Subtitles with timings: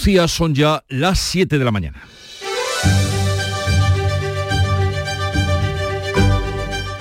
[0.00, 2.02] Son ya las 7 de la mañana.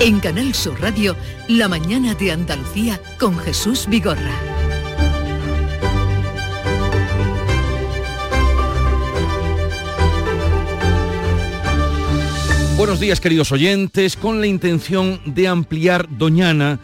[0.02, 1.16] En Canal Sur Radio,
[1.48, 4.36] La mañana de Andalucía con Jesús Vigorra.
[12.76, 16.82] Buenos días queridos oyentes, con la intención de ampliar Doñana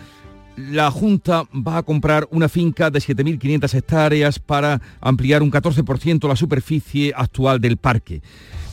[0.58, 6.36] la Junta va a comprar una finca de 7.500 hectáreas para ampliar un 14% la
[6.36, 8.22] superficie actual del parque.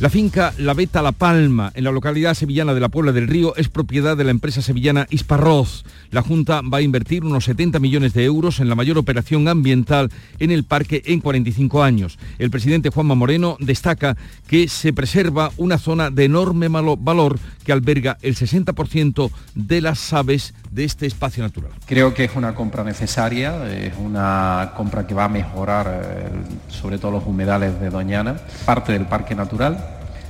[0.03, 3.55] La finca La Beta La Palma, en la localidad sevillana de la Puebla del Río,
[3.55, 5.85] es propiedad de la empresa sevillana Isparroz.
[6.11, 10.11] La Junta va a invertir unos 70 millones de euros en la mayor operación ambiental
[10.41, 12.19] en el parque en 45 años.
[12.39, 14.17] El presidente Juanma Moreno destaca
[14.49, 20.55] que se preserva una zona de enorme valor que alberga el 60% de las aves
[20.73, 21.72] de este espacio natural.
[21.87, 26.29] Creo que es una compra necesaria, es una compra que va a mejorar eh,
[26.69, 29.77] sobre todo los humedales de Doñana, parte del parque natural,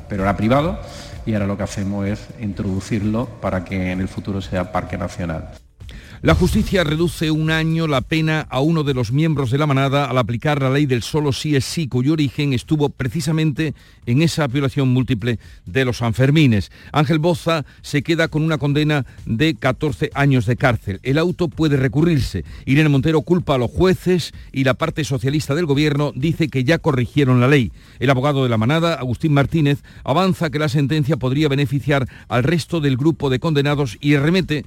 [0.09, 0.79] pero era privado
[1.25, 5.62] y ahora lo que hacemos es introducirlo para que en el futuro sea parque nacional.
[6.23, 10.05] La justicia reduce un año la pena a uno de los miembros de la manada
[10.05, 13.75] al aplicar la ley del solo sí es sí, cuyo origen estuvo precisamente
[14.07, 16.71] en esa violación múltiple de los Sanfermines.
[16.93, 21.01] Ángel Boza se queda con una condena de 14 años de cárcel.
[21.03, 22.45] El auto puede recurrirse.
[22.67, 26.79] Irene Montero culpa a los jueces y la parte socialista del gobierno dice que ya
[26.79, 27.73] corrigieron la ley.
[27.99, 32.81] El abogado de la manada, Agustín Martínez, avanza que la sentencia podría beneficiar al resto
[32.81, 34.65] del grupo de condenados y remete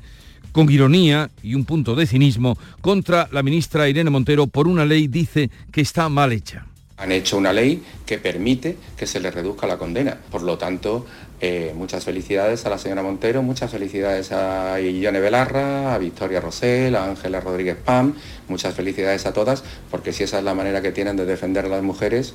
[0.55, 5.09] con ironía y un punto de cinismo contra la ministra Irene Montero por una ley,
[5.09, 6.65] dice, que está mal hecha.
[6.95, 10.17] Han hecho una ley que permite que se le reduzca la condena.
[10.31, 11.05] Por lo tanto,
[11.41, 16.95] eh, muchas felicidades a la señora Montero, muchas felicidades a Ione Belarra, a Victoria Rosell,
[16.95, 18.13] a Ángela Rodríguez Pam,
[18.47, 19.61] muchas felicidades a todas,
[19.91, 22.33] porque si esa es la manera que tienen de defender a las mujeres,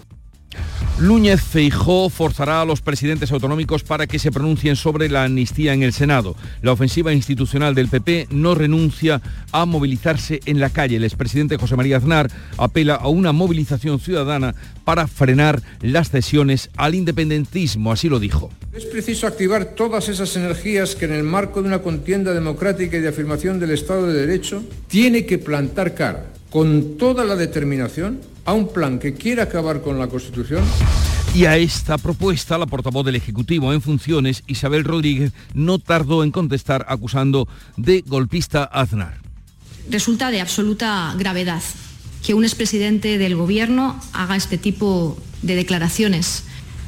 [1.00, 5.82] Núñez Feijó forzará a los presidentes autonómicos para que se pronuncien sobre la amnistía en
[5.82, 6.36] el Senado.
[6.60, 10.96] La ofensiva institucional del PP no renuncia a movilizarse en la calle.
[10.96, 16.94] El expresidente José María Aznar apela a una movilización ciudadana para frenar las cesiones al
[16.94, 18.50] independentismo, así lo dijo.
[18.74, 23.00] Es preciso activar todas esas energías que en el marco de una contienda democrática y
[23.00, 28.52] de afirmación del Estado de Derecho tiene que plantar cara con toda la determinación a
[28.52, 30.64] un plan que quiere acabar con la Constitución.
[31.36, 36.32] Y a esta propuesta, la portavoz del Ejecutivo en funciones, Isabel Rodríguez, no tardó en
[36.32, 37.46] contestar acusando
[37.76, 39.18] de golpista a Aznar.
[39.88, 41.62] Resulta de absoluta gravedad
[42.26, 46.42] que un expresidente del Gobierno haga este tipo de declaraciones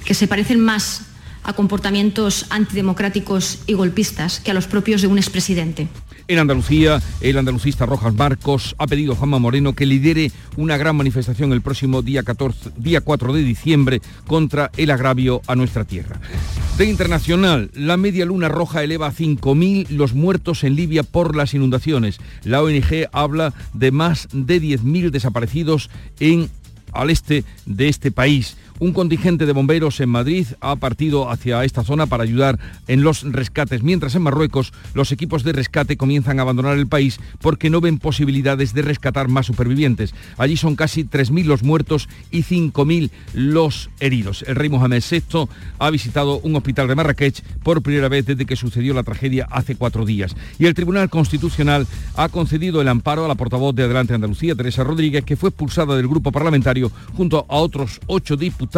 [0.04, 1.02] que se parecen más
[1.44, 5.86] a comportamientos antidemocráticos y golpistas que a los propios de un expresidente.
[6.32, 10.96] En Andalucía, el andalucista Rojas Marcos ha pedido a Juanma Moreno que lidere una gran
[10.96, 16.18] manifestación el próximo día, 14, día 4 de diciembre contra el agravio a nuestra tierra.
[16.78, 21.52] De internacional, la Media Luna Roja eleva a 5.000 los muertos en Libia por las
[21.52, 22.18] inundaciones.
[22.44, 26.48] La ONG habla de más de 10.000 desaparecidos en
[26.92, 28.56] al este de este país.
[28.82, 33.22] Un contingente de bomberos en Madrid ha partido hacia esta zona para ayudar en los
[33.22, 37.80] rescates, mientras en Marruecos los equipos de rescate comienzan a abandonar el país porque no
[37.80, 40.16] ven posibilidades de rescatar más supervivientes.
[40.36, 44.44] Allí son casi 3.000 los muertos y 5.000 los heridos.
[44.48, 45.46] El rey Mohamed VI
[45.78, 49.76] ha visitado un hospital de Marrakech por primera vez desde que sucedió la tragedia hace
[49.76, 50.34] cuatro días.
[50.58, 54.82] Y el Tribunal Constitucional ha concedido el amparo a la portavoz de Adelante Andalucía, Teresa
[54.82, 58.71] Rodríguez, que fue expulsada del grupo parlamentario junto a otros ocho diputados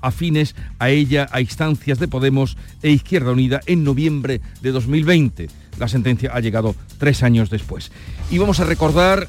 [0.00, 5.48] afines a ella a instancias de Podemos e Izquierda Unida en noviembre de 2020.
[5.78, 7.90] La sentencia ha llegado tres años después.
[8.30, 9.28] Y vamos a recordar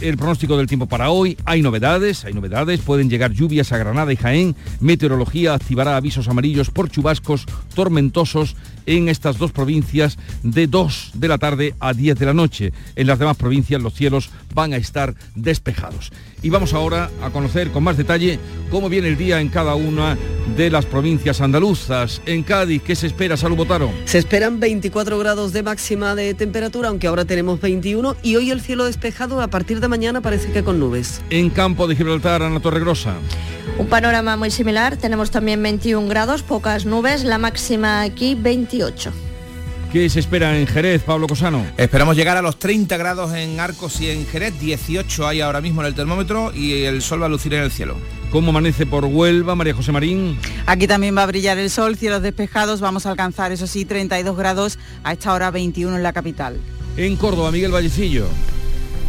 [0.00, 1.36] el pronóstico del tiempo para hoy.
[1.44, 2.80] Hay novedades, hay novedades.
[2.80, 4.54] Pueden llegar lluvias a Granada y Jaén.
[4.80, 11.38] Meteorología activará avisos amarillos por chubascos tormentosos en estas dos provincias de 2 de la
[11.38, 12.72] tarde a 10 de la noche.
[12.94, 16.12] En las demás provincias los cielos van a estar despejados.
[16.46, 18.38] Y vamos ahora a conocer con más detalle
[18.70, 20.16] cómo viene el día en cada una
[20.56, 22.22] de las provincias andaluzas.
[22.24, 23.90] En Cádiz, ¿qué se espera, Salud Botaro?
[24.04, 28.60] Se esperan 24 grados de máxima de temperatura, aunque ahora tenemos 21, y hoy el
[28.60, 31.20] cielo despejado a partir de mañana parece que con nubes.
[31.30, 33.16] En Campo de Gibraltar, Ana Torregrosa.
[33.76, 39.25] Un panorama muy similar, tenemos también 21 grados, pocas nubes, la máxima aquí 28.
[39.92, 41.64] ¿Qué se espera en Jerez, Pablo Cosano?
[41.76, 45.80] Esperamos llegar a los 30 grados en Arcos y en Jerez, 18 hay ahora mismo
[45.80, 47.96] en el termómetro y el sol va a lucir en el cielo.
[48.30, 50.38] ¿Cómo amanece por Huelva, María José Marín?
[50.66, 54.36] Aquí también va a brillar el sol, cielos despejados, vamos a alcanzar, eso sí, 32
[54.36, 56.60] grados, a esta hora 21 en la capital.
[56.96, 58.26] En Córdoba, Miguel Vallecillo.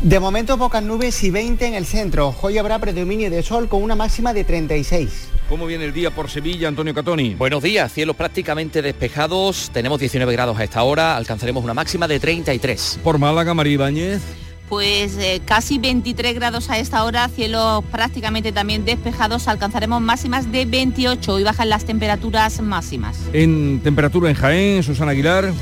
[0.04, 2.36] De momento pocas nubes y 20 en el centro.
[2.42, 5.10] Hoy habrá predominio de sol con una máxima de 36.
[5.50, 7.34] ¿Cómo viene el día por Sevilla, Antonio Catoni?
[7.36, 9.70] Buenos días, cielos prácticamente despejados.
[9.72, 13.00] Tenemos 19 grados a esta hora, alcanzaremos una máxima de 33.
[13.02, 14.22] Por Málaga, María Ibáñez.
[14.68, 20.66] Pues eh, casi 23 grados a esta hora, cielos prácticamente también despejados, alcanzaremos máximas de
[20.66, 23.18] 28 y bajan las temperaturas máximas.
[23.32, 25.54] En temperatura en Jaén, Susana Aguilar.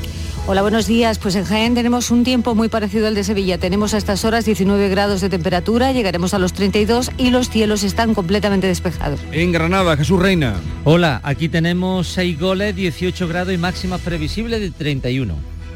[0.48, 1.18] Hola, buenos días.
[1.18, 3.58] Pues en Jaén tenemos un tiempo muy parecido al de Sevilla.
[3.58, 7.82] Tenemos a estas horas 19 grados de temperatura, llegaremos a los 32 y los cielos
[7.82, 9.18] están completamente despejados.
[9.32, 10.54] En Granada, Jesús Reina.
[10.84, 15.34] Hola, aquí tenemos 6 goles, 18 grados y máxima previsible de 31.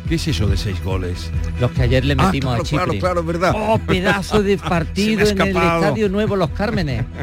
[0.09, 1.31] ¿Qué es eso de seis goles?
[1.61, 2.99] Los que ayer le Ah, metimos claro, a Chipre.
[2.99, 3.55] claro, claro, verdad.
[3.57, 5.49] Oh, pedazo de partido en el.
[5.49, 7.05] Estadio Nuevo Los Cármenes.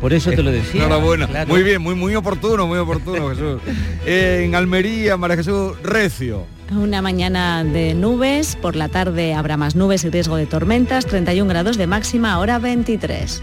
[0.00, 0.82] Por eso te lo decía.
[0.82, 1.26] Enhorabuena.
[1.26, 1.48] claro.
[1.48, 3.60] Muy bien, muy, muy oportuno, muy oportuno, Jesús.
[4.04, 6.46] En Almería, María Jesús Recio.
[6.70, 11.48] Una mañana de nubes, por la tarde habrá más nubes y riesgo de tormentas, 31
[11.48, 13.42] grados de máxima, ahora 23.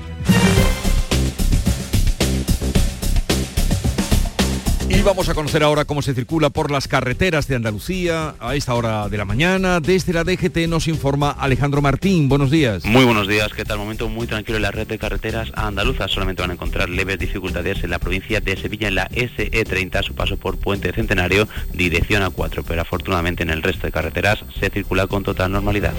[5.04, 9.10] Vamos a conocer ahora cómo se circula por las carreteras de Andalucía a esta hora
[9.10, 9.80] de la mañana.
[9.82, 12.30] Desde la DGT nos informa Alejandro Martín.
[12.30, 12.86] Buenos días.
[12.86, 16.12] Muy buenos días, que tal momento muy tranquilo en la red de carreteras andaluzas.
[16.12, 20.04] Solamente van a encontrar leves dificultades en la provincia de Sevilla en la SE30 a
[20.04, 24.44] su paso por Puente Centenario, dirección a 4, pero afortunadamente en el resto de carreteras
[24.60, 25.94] se circula con total normalidad.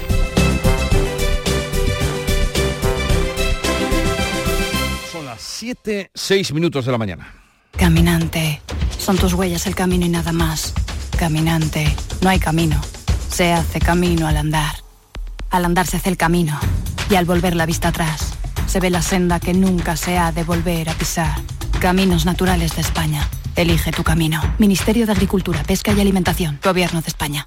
[5.12, 7.43] Son las 7, 6 minutos de la mañana.
[7.76, 8.62] Caminante,
[8.98, 10.74] son tus huellas el camino y nada más.
[11.18, 12.80] Caminante, no hay camino.
[13.30, 14.76] Se hace camino al andar.
[15.50, 16.58] Al andar se hace el camino
[17.10, 18.34] y al volver la vista atrás
[18.66, 21.40] se ve la senda que nunca se ha de volver a pisar.
[21.80, 23.28] Caminos Naturales de España.
[23.56, 24.40] Elige tu camino.
[24.58, 26.58] Ministerio de Agricultura, Pesca y Alimentación.
[26.62, 27.46] Gobierno de España.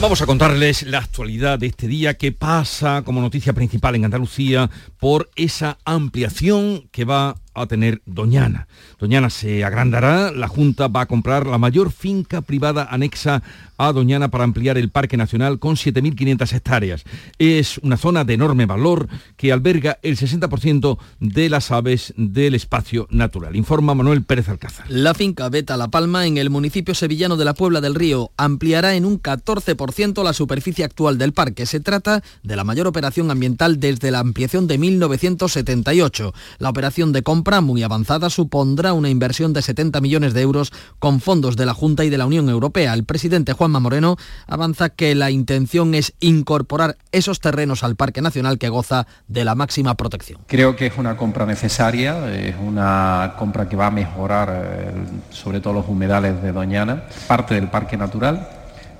[0.00, 4.70] Vamos a contarles la actualidad de este día que pasa como noticia principal en Andalucía
[4.98, 8.68] por esa ampliación que va a tener Doñana.
[8.98, 13.42] Doñana se agrandará, la Junta va a comprar la mayor finca privada anexa
[13.78, 17.04] a Doñana para ampliar el Parque Nacional con 7.500 hectáreas.
[17.38, 23.06] Es una zona de enorme valor que alberga el 60% de las aves del espacio
[23.10, 23.56] natural.
[23.56, 24.84] Informa Manuel Pérez Alcázar.
[24.90, 28.94] La finca Beta La Palma, en el municipio sevillano de la Puebla del Río, ampliará
[28.94, 31.64] en un 14% la superficie actual del parque.
[31.64, 36.34] Se trata de la mayor operación ambiental desde la ampliación de 1978.
[36.58, 41.20] La operación de compra, muy avanzada, supondrá una inversión de 70 millones de euros con
[41.20, 42.94] fondos de la Junta y de la Unión Europea.
[42.94, 44.16] El presidente Juanma Moreno
[44.46, 49.54] avanza que la intención es incorporar esos terrenos al Parque Nacional que goza de la
[49.54, 50.40] máxima protección.
[50.46, 54.92] Creo que es una compra necesaria, es una compra que va a mejorar eh,
[55.30, 58.48] sobre todo los humedales de Doñana, parte del parque natural,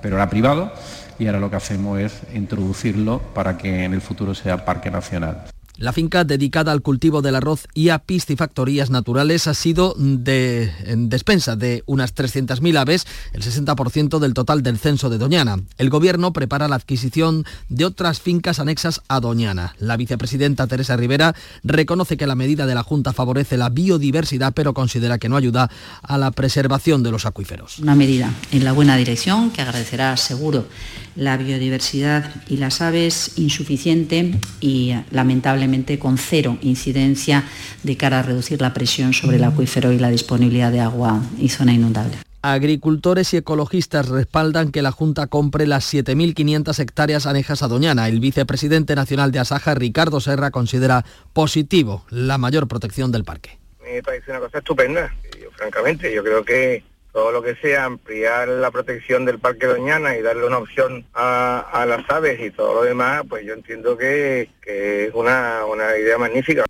[0.01, 0.73] pero era privado
[1.19, 5.45] y ahora lo que hacemos es introducirlo para que en el futuro sea parque nacional.
[5.81, 11.09] La finca dedicada al cultivo del arroz y a piscifactorías naturales ha sido de en
[11.09, 15.57] despensa de unas 300.000 aves, el 60% del total del censo de Doñana.
[15.79, 19.73] El gobierno prepara la adquisición de otras fincas anexas a Doñana.
[19.79, 21.33] La vicepresidenta Teresa Rivera
[21.63, 25.71] reconoce que la medida de la Junta favorece la biodiversidad, pero considera que no ayuda
[26.03, 27.79] a la preservación de los acuíferos.
[27.79, 30.67] Una medida en la buena dirección que agradecerá seguro
[31.15, 37.45] la biodiversidad y las aves insuficiente y lamentablemente con cero incidencia
[37.83, 41.49] de cara a reducir la presión sobre el acuífero y la disponibilidad de agua y
[41.49, 42.17] zona inundable.
[42.43, 48.07] Agricultores y ecologistas respaldan que la Junta compre las 7.500 hectáreas anejas a Doñana.
[48.07, 53.59] El vicepresidente nacional de Asaja, Ricardo Serra, considera positivo la mayor protección del parque.
[53.83, 56.13] Me parece una cosa estupenda, yo, francamente.
[56.13, 60.47] Yo creo que todo lo que sea ampliar la protección del Parque Doñana y darle
[60.47, 65.07] una opción a, a las aves y todo lo demás, pues yo entiendo que, que
[65.07, 66.65] es una, una idea magnífica.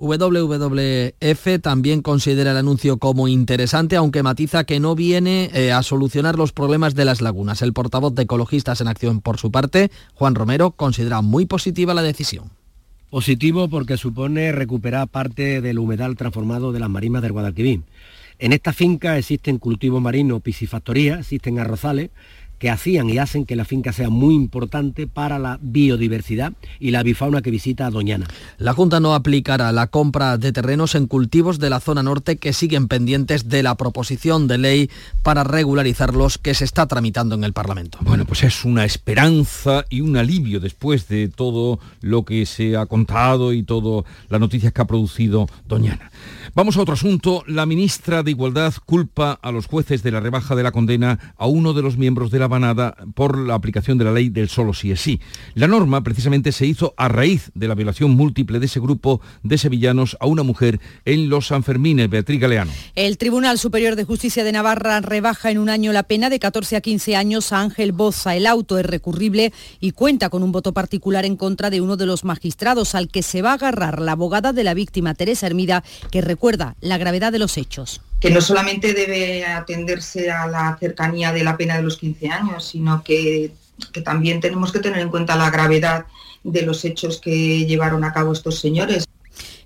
[0.00, 6.36] WWF también considera el anuncio como interesante, aunque matiza que no viene eh, a solucionar
[6.36, 7.60] los problemas de las lagunas.
[7.60, 12.02] El portavoz de Ecologistas en Acción, por su parte, Juan Romero, considera muy positiva la
[12.02, 12.50] decisión.
[13.10, 17.82] Positivo porque supone recuperar parte del humedal transformado de las marismas del Guadalquivir.
[18.42, 22.08] En esta finca existen cultivos marinos, piscifactorías, existen arrozales
[22.58, 27.02] que hacían y hacen que la finca sea muy importante para la biodiversidad y la
[27.02, 28.28] bifauna que visita a Doñana.
[28.56, 32.54] La Junta no aplicará la compra de terrenos en cultivos de la zona norte que
[32.54, 34.90] siguen pendientes de la proposición de ley
[35.22, 37.98] para regularizarlos que se está tramitando en el Parlamento.
[38.02, 42.86] Bueno, pues es una esperanza y un alivio después de todo lo que se ha
[42.86, 46.10] contado y todas las noticias que ha producido Doñana.
[46.52, 47.44] Vamos a otro asunto.
[47.46, 51.46] La ministra de Igualdad culpa a los jueces de la rebaja de la condena a
[51.46, 54.74] uno de los miembros de la banada por la aplicación de la ley del solo
[54.74, 55.20] sí es sí.
[55.54, 59.58] La norma precisamente se hizo a raíz de la violación múltiple de ese grupo de
[59.58, 62.10] sevillanos a una mujer en los Sanfermines.
[62.10, 62.72] Beatriz Galeano.
[62.96, 66.76] El Tribunal Superior de Justicia de Navarra rebaja en un año la pena de 14
[66.76, 68.34] a 15 años a Ángel Boza.
[68.34, 72.06] El auto es recurrible y cuenta con un voto particular en contra de uno de
[72.06, 75.84] los magistrados al que se va a agarrar la abogada de la víctima Teresa Hermida,
[76.10, 81.32] que recuerda la gravedad de los hechos que no solamente debe atenderse a la cercanía
[81.32, 83.52] de la pena de los 15 años, sino que,
[83.92, 86.06] que, también tenemos que tener en cuenta la gravedad
[86.42, 89.04] de los hechos que llevaron a cabo estos señores.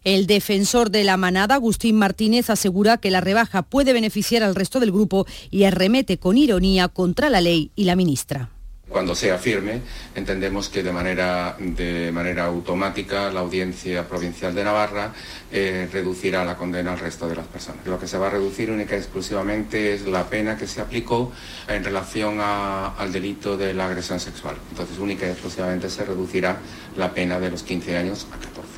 [0.04, 4.78] El defensor de la manada, Agustín Martínez, asegura que la rebaja puede beneficiar al resto
[4.78, 8.53] del grupo y arremete con ironía contra la ley y la ministra.
[8.94, 9.80] Cuando sea firme,
[10.14, 15.12] entendemos que de manera, de manera automática la Audiencia Provincial de Navarra
[15.50, 17.84] eh, reducirá la condena al resto de las personas.
[17.86, 21.32] Lo que se va a reducir única y exclusivamente es la pena que se aplicó
[21.66, 24.54] en relación al delito de la agresión sexual.
[24.70, 26.58] Entonces, única y exclusivamente se reducirá
[26.96, 28.73] la pena de los 15 años a 14.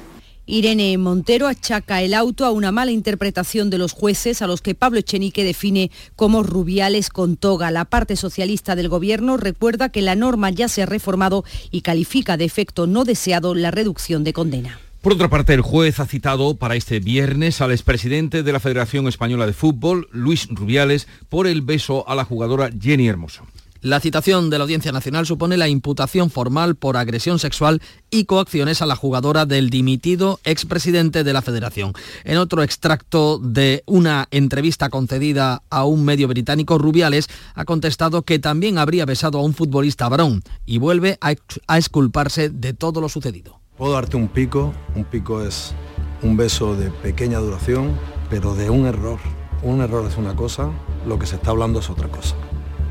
[0.49, 4.77] Irene Montero achaca el auto a una mala interpretación de los jueces a los que
[4.77, 7.73] Pablo Echenique define como rubiales con toga.
[7.73, 12.37] La parte socialista del gobierno recuerda que la norma ya se ha reformado y califica
[12.37, 14.79] de efecto no deseado la reducción de condena.
[15.03, 19.09] Por otra parte, el juez ha citado para este viernes al expresidente de la Federación
[19.09, 23.45] Española de Fútbol, Luis Rubiales, por el beso a la jugadora Jenny Hermoso.
[23.87, 28.83] La citación de la Audiencia Nacional supone la imputación formal por agresión sexual y coacciones
[28.83, 31.93] a la jugadora del dimitido expresidente de la Federación.
[32.25, 38.41] En otro extracto de una entrevista concedida a un medio británico, Rubiales ha contestado que
[38.41, 41.35] también habría besado a un futbolista varón y vuelve a,
[41.69, 43.61] a exculparse de todo lo sucedido.
[43.79, 45.75] Puedo darte un pico, un pico es
[46.23, 47.97] un beso de pequeña duración,
[48.31, 49.21] pero de un error.
[49.63, 50.73] Un error es una cosa,
[51.07, 52.35] lo que se está hablando es otra cosa.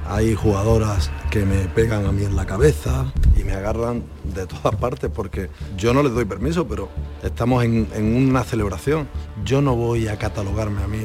[0.08, 4.76] Hay jugadoras que me pegan a mí en la cabeza y me agarran de todas
[4.80, 6.90] partes porque yo no les doy permiso, pero
[7.24, 9.08] estamos en, una celebración.
[9.44, 11.02] Yo no voy a catalogarme a mí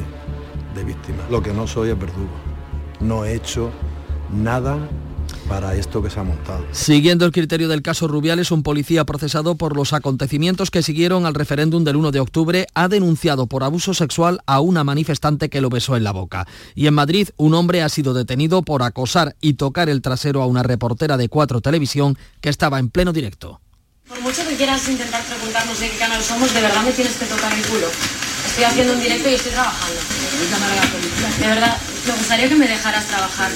[0.74, 1.24] de víctima.
[1.30, 2.28] Lo que no soy es verdugo.
[3.00, 3.70] No he hecho
[4.30, 4.78] nada
[5.50, 6.64] para esto que se ha montado.
[6.70, 11.34] Siguiendo el criterio del caso Rubiales, un policía procesado por los acontecimientos que siguieron al
[11.34, 15.68] referéndum del 1 de octubre ha denunciado por abuso sexual a una manifestante que lo
[15.68, 16.46] besó en la boca.
[16.76, 20.46] Y en Madrid, un hombre ha sido detenido por acosar y tocar el trasero a
[20.46, 23.60] una reportera de Cuatro Televisión que estaba en pleno directo.
[24.08, 27.26] Por mucho que quieras intentar preguntarnos de qué canal somos, de verdad me tienes que
[27.26, 27.88] tocar el culo.
[28.46, 29.98] Estoy haciendo un directo y estoy trabajando.
[31.40, 31.76] De verdad,
[32.06, 33.50] me gustaría que me dejaras trabajar.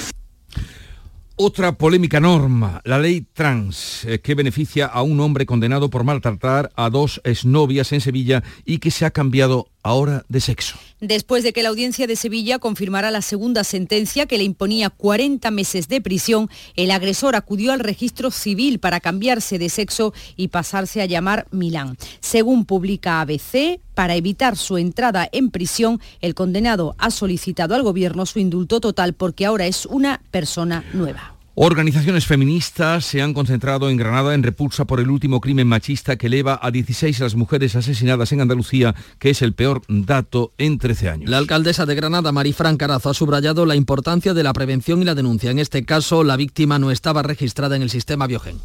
[1.36, 6.70] Otra polémica norma, la ley trans, eh, que beneficia a un hombre condenado por maltratar
[6.76, 10.78] a dos exnovias en Sevilla y que se ha cambiado ahora de sexo.
[11.00, 15.50] Después de que la audiencia de Sevilla confirmara la segunda sentencia que le imponía 40
[15.50, 21.02] meses de prisión, el agresor acudió al registro civil para cambiarse de sexo y pasarse
[21.02, 21.98] a llamar Milán.
[22.20, 28.26] Según publica ABC, para evitar su entrada en prisión, el condenado ha solicitado al gobierno
[28.26, 31.34] su indulto total porque ahora es una persona nueva.
[31.56, 36.26] Organizaciones feministas se han concentrado en Granada en repulsa por el último crimen machista que
[36.26, 41.10] eleva a 16 las mujeres asesinadas en Andalucía, que es el peor dato en 13
[41.10, 41.30] años.
[41.30, 45.14] La alcaldesa de Granada, Marifran Carazo, ha subrayado la importancia de la prevención y la
[45.14, 45.52] denuncia.
[45.52, 48.58] En este caso, la víctima no estaba registrada en el sistema Biogen.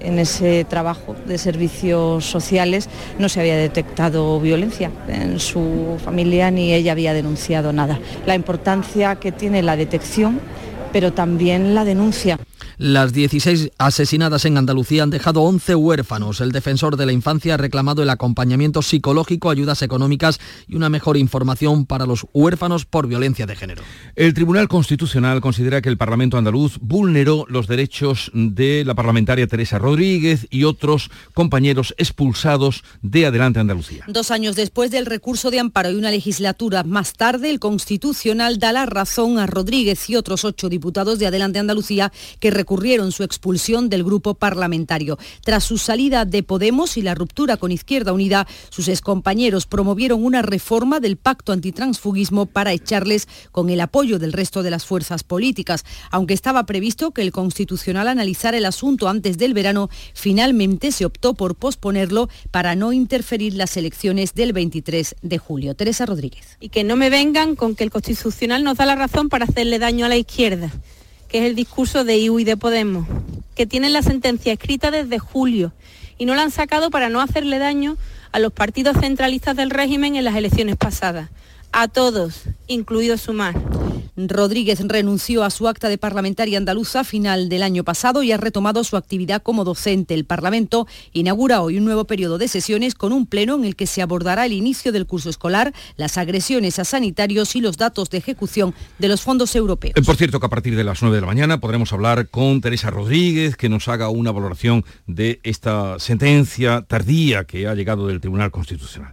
[0.00, 2.88] En ese trabajo de servicios sociales
[3.18, 7.98] no se había detectado violencia en su familia ni ella había denunciado nada.
[8.26, 10.40] La importancia que tiene la detección
[10.92, 12.38] pero también la denuncia.
[12.82, 16.40] Las 16 asesinadas en Andalucía han dejado 11 huérfanos.
[16.40, 21.18] El defensor de la infancia ha reclamado el acompañamiento psicológico, ayudas económicas y una mejor
[21.18, 23.82] información para los huérfanos por violencia de género.
[24.16, 29.78] El Tribunal Constitucional considera que el Parlamento andaluz vulneró los derechos de la parlamentaria Teresa
[29.78, 34.06] Rodríguez y otros compañeros expulsados de Adelante Andalucía.
[34.08, 38.72] Dos años después del recurso de amparo y una legislatura más tarde, el Constitucional da
[38.72, 43.88] la razón a Rodríguez y otros ocho diputados de Adelante Andalucía que recurrieron su expulsión
[43.88, 45.18] del grupo parlamentario.
[45.42, 50.40] Tras su salida de Podemos y la ruptura con Izquierda Unida, sus excompañeros promovieron una
[50.40, 55.84] reforma del pacto antitransfugismo para echarles con el apoyo del resto de las fuerzas políticas.
[56.12, 61.34] Aunque estaba previsto que el Constitucional analizara el asunto antes del verano, finalmente se optó
[61.34, 65.74] por posponerlo para no interferir las elecciones del 23 de julio.
[65.74, 66.56] Teresa Rodríguez.
[66.60, 69.80] Y que no me vengan con que el Constitucional nos da la razón para hacerle
[69.80, 70.70] daño a la izquierda,
[71.30, 73.06] que es el discurso de IU y de Podemos,
[73.54, 75.72] que tienen la sentencia escrita desde julio
[76.18, 77.96] y no la han sacado para no hacerle daño
[78.32, 81.30] a los partidos centralistas del régimen en las elecciones pasadas
[81.72, 83.54] a todos, incluido Sumar.
[84.16, 88.36] Rodríguez renunció a su acta de parlamentaria andaluza a final del año pasado y ha
[88.36, 90.14] retomado su actividad como docente.
[90.14, 93.86] El Parlamento inaugura hoy un nuevo periodo de sesiones con un pleno en el que
[93.86, 98.18] se abordará el inicio del curso escolar, las agresiones a sanitarios y los datos de
[98.18, 99.94] ejecución de los fondos europeos.
[99.96, 102.60] Eh, por cierto que a partir de las 9 de la mañana podremos hablar con
[102.60, 108.20] Teresa Rodríguez que nos haga una valoración de esta sentencia tardía que ha llegado del
[108.20, 109.12] Tribunal Constitucional.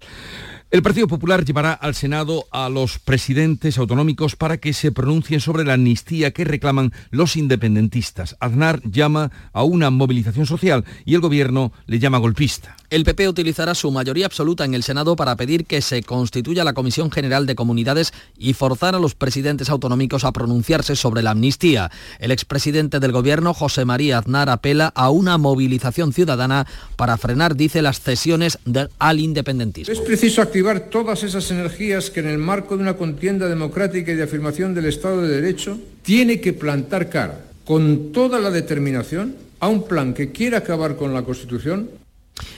[0.69, 5.63] El Partido Popular llevará al Senado a los presidentes autonómicos para que se pronuncien sobre
[5.63, 8.35] la amnistía que reclaman los independentistas.
[8.41, 12.75] Aznar llama a una movilización social y el gobierno le llama golpista.
[12.89, 16.71] El PP utilizará su mayoría absoluta en el Senado para pedir que se constituya la
[16.71, 21.91] Comisión General de Comunidades y forzar a los presidentes autonómicos a pronunciarse sobre la amnistía.
[22.19, 26.65] El expresidente del gobierno, José María Aznar, apela a una movilización ciudadana
[26.95, 28.57] para frenar, dice, las cesiones
[28.99, 29.93] al independentismo.
[29.93, 34.15] Es preciso activar todas esas energías que en el marco de una contienda democrática y
[34.15, 39.67] de afirmación del Estado de Derecho tiene que plantar cara con toda la determinación a
[39.67, 41.89] un plan que quiera acabar con la Constitución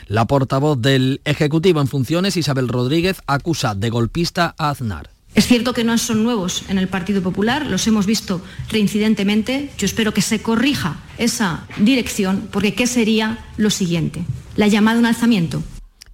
[0.08, 5.10] la portavoz del Ejecutivo en funciones, Isabel Rodríguez, acusa de golpista a Aznar.
[5.36, 9.70] Es cierto que no son nuevos en el Partido Popular, los hemos visto reincidentemente.
[9.78, 14.26] Yo espero que se corrija esa dirección, porque ¿qué sería lo siguiente?
[14.56, 15.64] La llamada a un alzamiento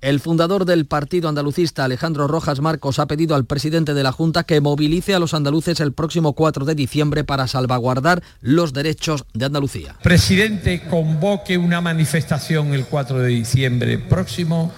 [0.05, 4.44] el fundador del partido andalucista, Alejandro Rojas Marcos, ha pedido al presidente de la Junta
[4.44, 9.46] que movilice a los andaluces el próximo 4 de diciembre para salvaguardar los derechos de
[9.46, 9.96] Andalucía.
[10.03, 14.72] Presidente, convoque una manifestación el 4 de diciembre próximo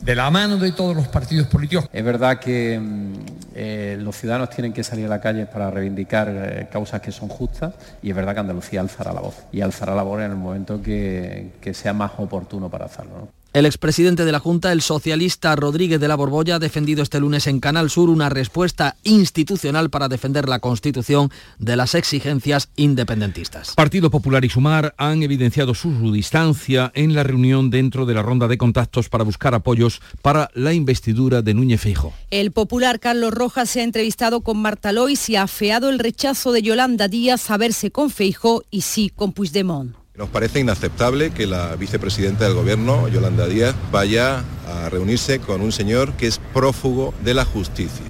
[0.00, 1.84] de la mano de todos los partidos políticos.
[1.92, 3.12] Es verdad que mm,
[3.54, 7.28] eh, los ciudadanos tienen que salir a la calle para reivindicar eh, causas que son
[7.28, 10.36] justas y es verdad que Andalucía alzará la voz y alzará la voz en el
[10.38, 13.28] momento que, sea más oportuno para hacerlo.
[13.52, 17.48] El expresidente de la Junta, el socialista Rodríguez de la Borbolla, ha defendido este lunes
[17.48, 23.74] en Canal Sur una respuesta institucional para defender la Constitución de las exigencias independentistas.
[23.74, 28.46] Partido Popular y Sumar han evidenciado su distancia en la reunión dentro de la ronda
[28.46, 32.12] de contactos para buscar apoyos para la investidura de Núñez Feijo.
[32.30, 36.52] El popular Carlos Rojas se ha entrevistado con Marta Lois y ha afeado el rechazo
[36.52, 39.99] de Yolanda Díaz a verse con Feijo y sí con Puigdemont.
[40.16, 45.72] Nos parece inaceptable que la vicepresidenta del Gobierno, Yolanda Díaz, vaya a reunirse con un
[45.72, 48.06] señor que es prófugo de la justicia.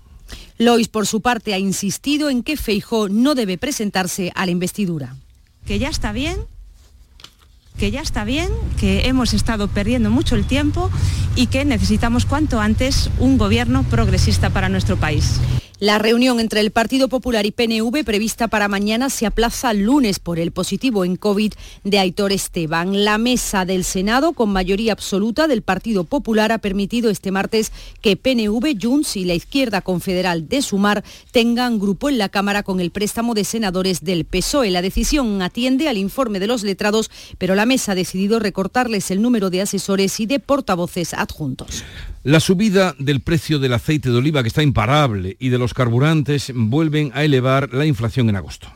[0.58, 5.16] Lois, por su parte, ha insistido en que Feijó no debe presentarse a la investidura.
[5.66, 6.38] Que ya está bien,
[7.78, 10.90] que ya está bien, que hemos estado perdiendo mucho el tiempo
[11.34, 15.40] y que necesitamos cuanto antes un gobierno progresista para nuestro país.
[15.80, 20.38] La reunión entre el Partido Popular y PNV prevista para mañana se aplaza lunes por
[20.38, 23.02] el positivo en COVID de Aitor Esteban.
[23.02, 28.14] La mesa del Senado, con mayoría absoluta del Partido Popular, ha permitido este martes que
[28.14, 32.90] PNV, Junts y la izquierda confederal de Sumar tengan grupo en la Cámara con el
[32.90, 34.70] préstamo de senadores del PSOE.
[34.70, 39.22] La decisión atiende al informe de los letrados, pero la mesa ha decidido recortarles el
[39.22, 41.84] número de asesores y de portavoces adjuntos.
[42.22, 46.52] La subida del precio del aceite de oliva, que está imparable, y de los carburantes
[46.54, 48.68] vuelven a elevar la inflación en agosto.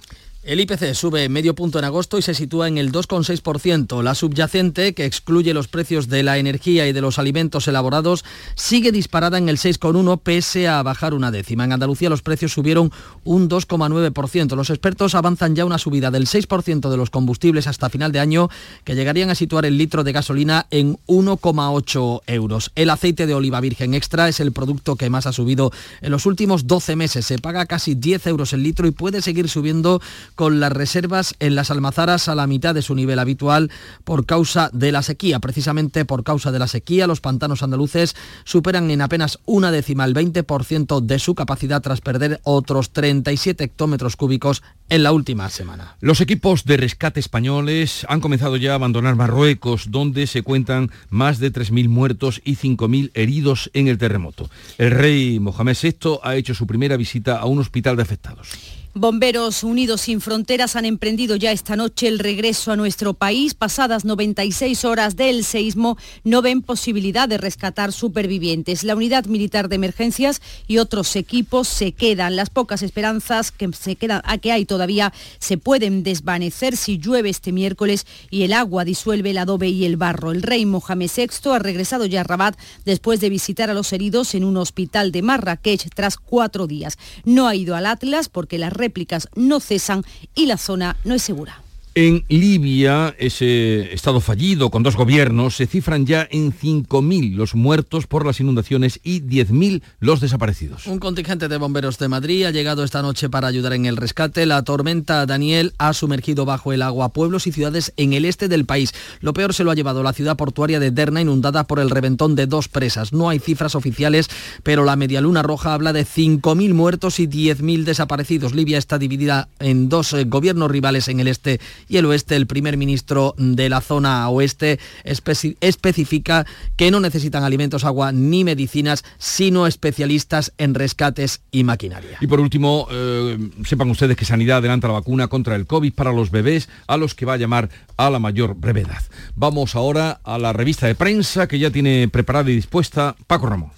[0.45, 4.03] El IPC sube medio punto en agosto y se sitúa en el 2,6%.
[4.03, 8.93] La subyacente, que excluye los precios de la energía y de los alimentos elaborados, sigue
[8.93, 11.65] disparada en el 6,1 pese a bajar una décima.
[11.65, 12.93] En Andalucía los precios subieron
[13.25, 14.55] un 2,9%.
[14.55, 18.51] Los expertos avanzan ya una subida del 6% de los combustibles hasta final de año
[18.85, 22.71] que llegarían a situar el litro de gasolina en 1,8 euros.
[22.75, 26.27] El aceite de oliva virgen extra es el producto que más ha subido en los
[26.27, 27.25] últimos 12 meses.
[27.25, 30.03] Se paga casi 10 euros el litro y puede seguir subiendo
[30.35, 33.71] con las reservas en las almazaras a la mitad de su nivel habitual
[34.05, 35.39] por causa de la sequía.
[35.41, 40.15] Precisamente por causa de la sequía, los pantanos andaluces superan en apenas una décima el
[40.15, 45.97] 20% de su capacidad tras perder otros 37 hectómetros cúbicos en la última semana.
[46.01, 51.39] Los equipos de rescate españoles han comenzado ya a abandonar Marruecos, donde se cuentan más
[51.39, 54.51] de 3.000 muertos y 5.000 heridos en el terremoto.
[54.79, 58.84] El rey Mohamed VI ha hecho su primera visita a un hospital de afectados.
[58.97, 63.53] Bomberos Unidos sin Fronteras han emprendido ya esta noche el regreso a nuestro país.
[63.53, 68.85] Pasadas 96 horas del seismo, no ven posibilidad de rescatar supervivientes.
[68.85, 72.37] La unidad militar de emergencias y otros equipos se quedan.
[72.37, 77.31] Las pocas esperanzas que, se quedan, a que hay todavía se pueden desvanecer si llueve
[77.31, 80.31] este miércoles y el agua disuelve el adobe y el barro.
[80.31, 84.37] El rey Mohamed VI ha regresado ya a Rabat después de visitar a los heridos
[84.37, 86.97] en un hospital de Marrakech tras cuatro días.
[87.25, 91.23] No ha ido al Atlas porque las réplicas no cesan y la zona no es
[91.23, 91.64] segura.
[91.97, 98.09] En Libia, ese estado fallido con dos gobiernos, se cifran ya en 5.000 los muertos
[98.09, 100.89] por las inundaciones y 10.000 los desaparecidos.
[100.89, 104.45] Un contingente de bomberos de Madrid ha llegado esta noche para ayudar en el rescate.
[104.45, 108.65] La tormenta Daniel ha sumergido bajo el agua pueblos y ciudades en el este del
[108.65, 108.93] país.
[109.21, 112.35] Lo peor se lo ha llevado la ciudad portuaria de Derna, inundada por el reventón
[112.35, 113.13] de dos presas.
[113.13, 114.29] No hay cifras oficiales,
[114.65, 118.53] pero la Medialuna Roja habla de 5.000 muertos y 10.000 desaparecidos.
[118.53, 122.47] Libia está dividida en dos eh, gobiernos rivales en el este y el oeste, el
[122.47, 129.67] primer ministro de la zona oeste especifica que no necesitan alimentos, agua ni medicinas, sino
[129.67, 132.19] especialistas en rescates y maquinaria.
[132.21, 136.13] Y por último, eh, sepan ustedes que Sanidad adelanta la vacuna contra el COVID para
[136.13, 139.03] los bebés a los que va a llamar a la mayor brevedad.
[139.37, 143.71] Vamos ahora a la revista de prensa que ya tiene preparada y dispuesta Paco Ramón.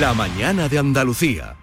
[0.00, 1.56] La mañana de Andalucía.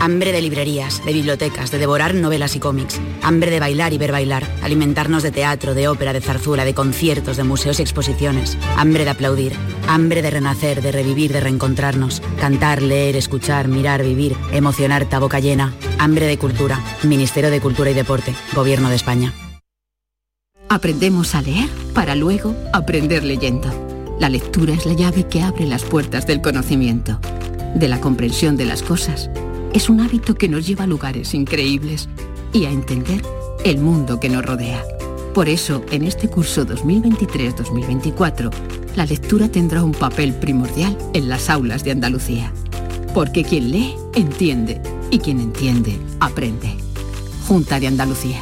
[0.00, 3.00] Hambre de librerías, de bibliotecas, de devorar novelas y cómics.
[3.22, 4.46] Hambre de bailar y ver bailar.
[4.62, 8.56] Alimentarnos de teatro, de ópera, de zarzuela, de conciertos, de museos y exposiciones.
[8.76, 9.54] Hambre de aplaudir.
[9.88, 12.22] Hambre de renacer, de revivir, de reencontrarnos.
[12.40, 14.36] Cantar, leer, escuchar, mirar, vivir.
[14.52, 15.74] Emocionar, boca llena.
[15.98, 16.80] Hambre de cultura.
[17.02, 18.34] Ministerio de Cultura y Deporte.
[18.54, 19.32] Gobierno de España.
[20.68, 23.68] Aprendemos a leer para luego aprender leyendo.
[24.20, 27.18] La lectura es la llave que abre las puertas del conocimiento,
[27.74, 29.28] de la comprensión de las cosas
[29.72, 32.08] es un hábito que nos lleva a lugares increíbles
[32.52, 33.22] y a entender
[33.64, 34.82] el mundo que nos rodea.
[35.34, 38.50] Por eso, en este curso 2023-2024,
[38.96, 42.52] la lectura tendrá un papel primordial en las aulas de Andalucía.
[43.14, 46.74] Porque quien lee, entiende, y quien entiende, aprende.
[47.46, 48.40] Junta de Andalucía.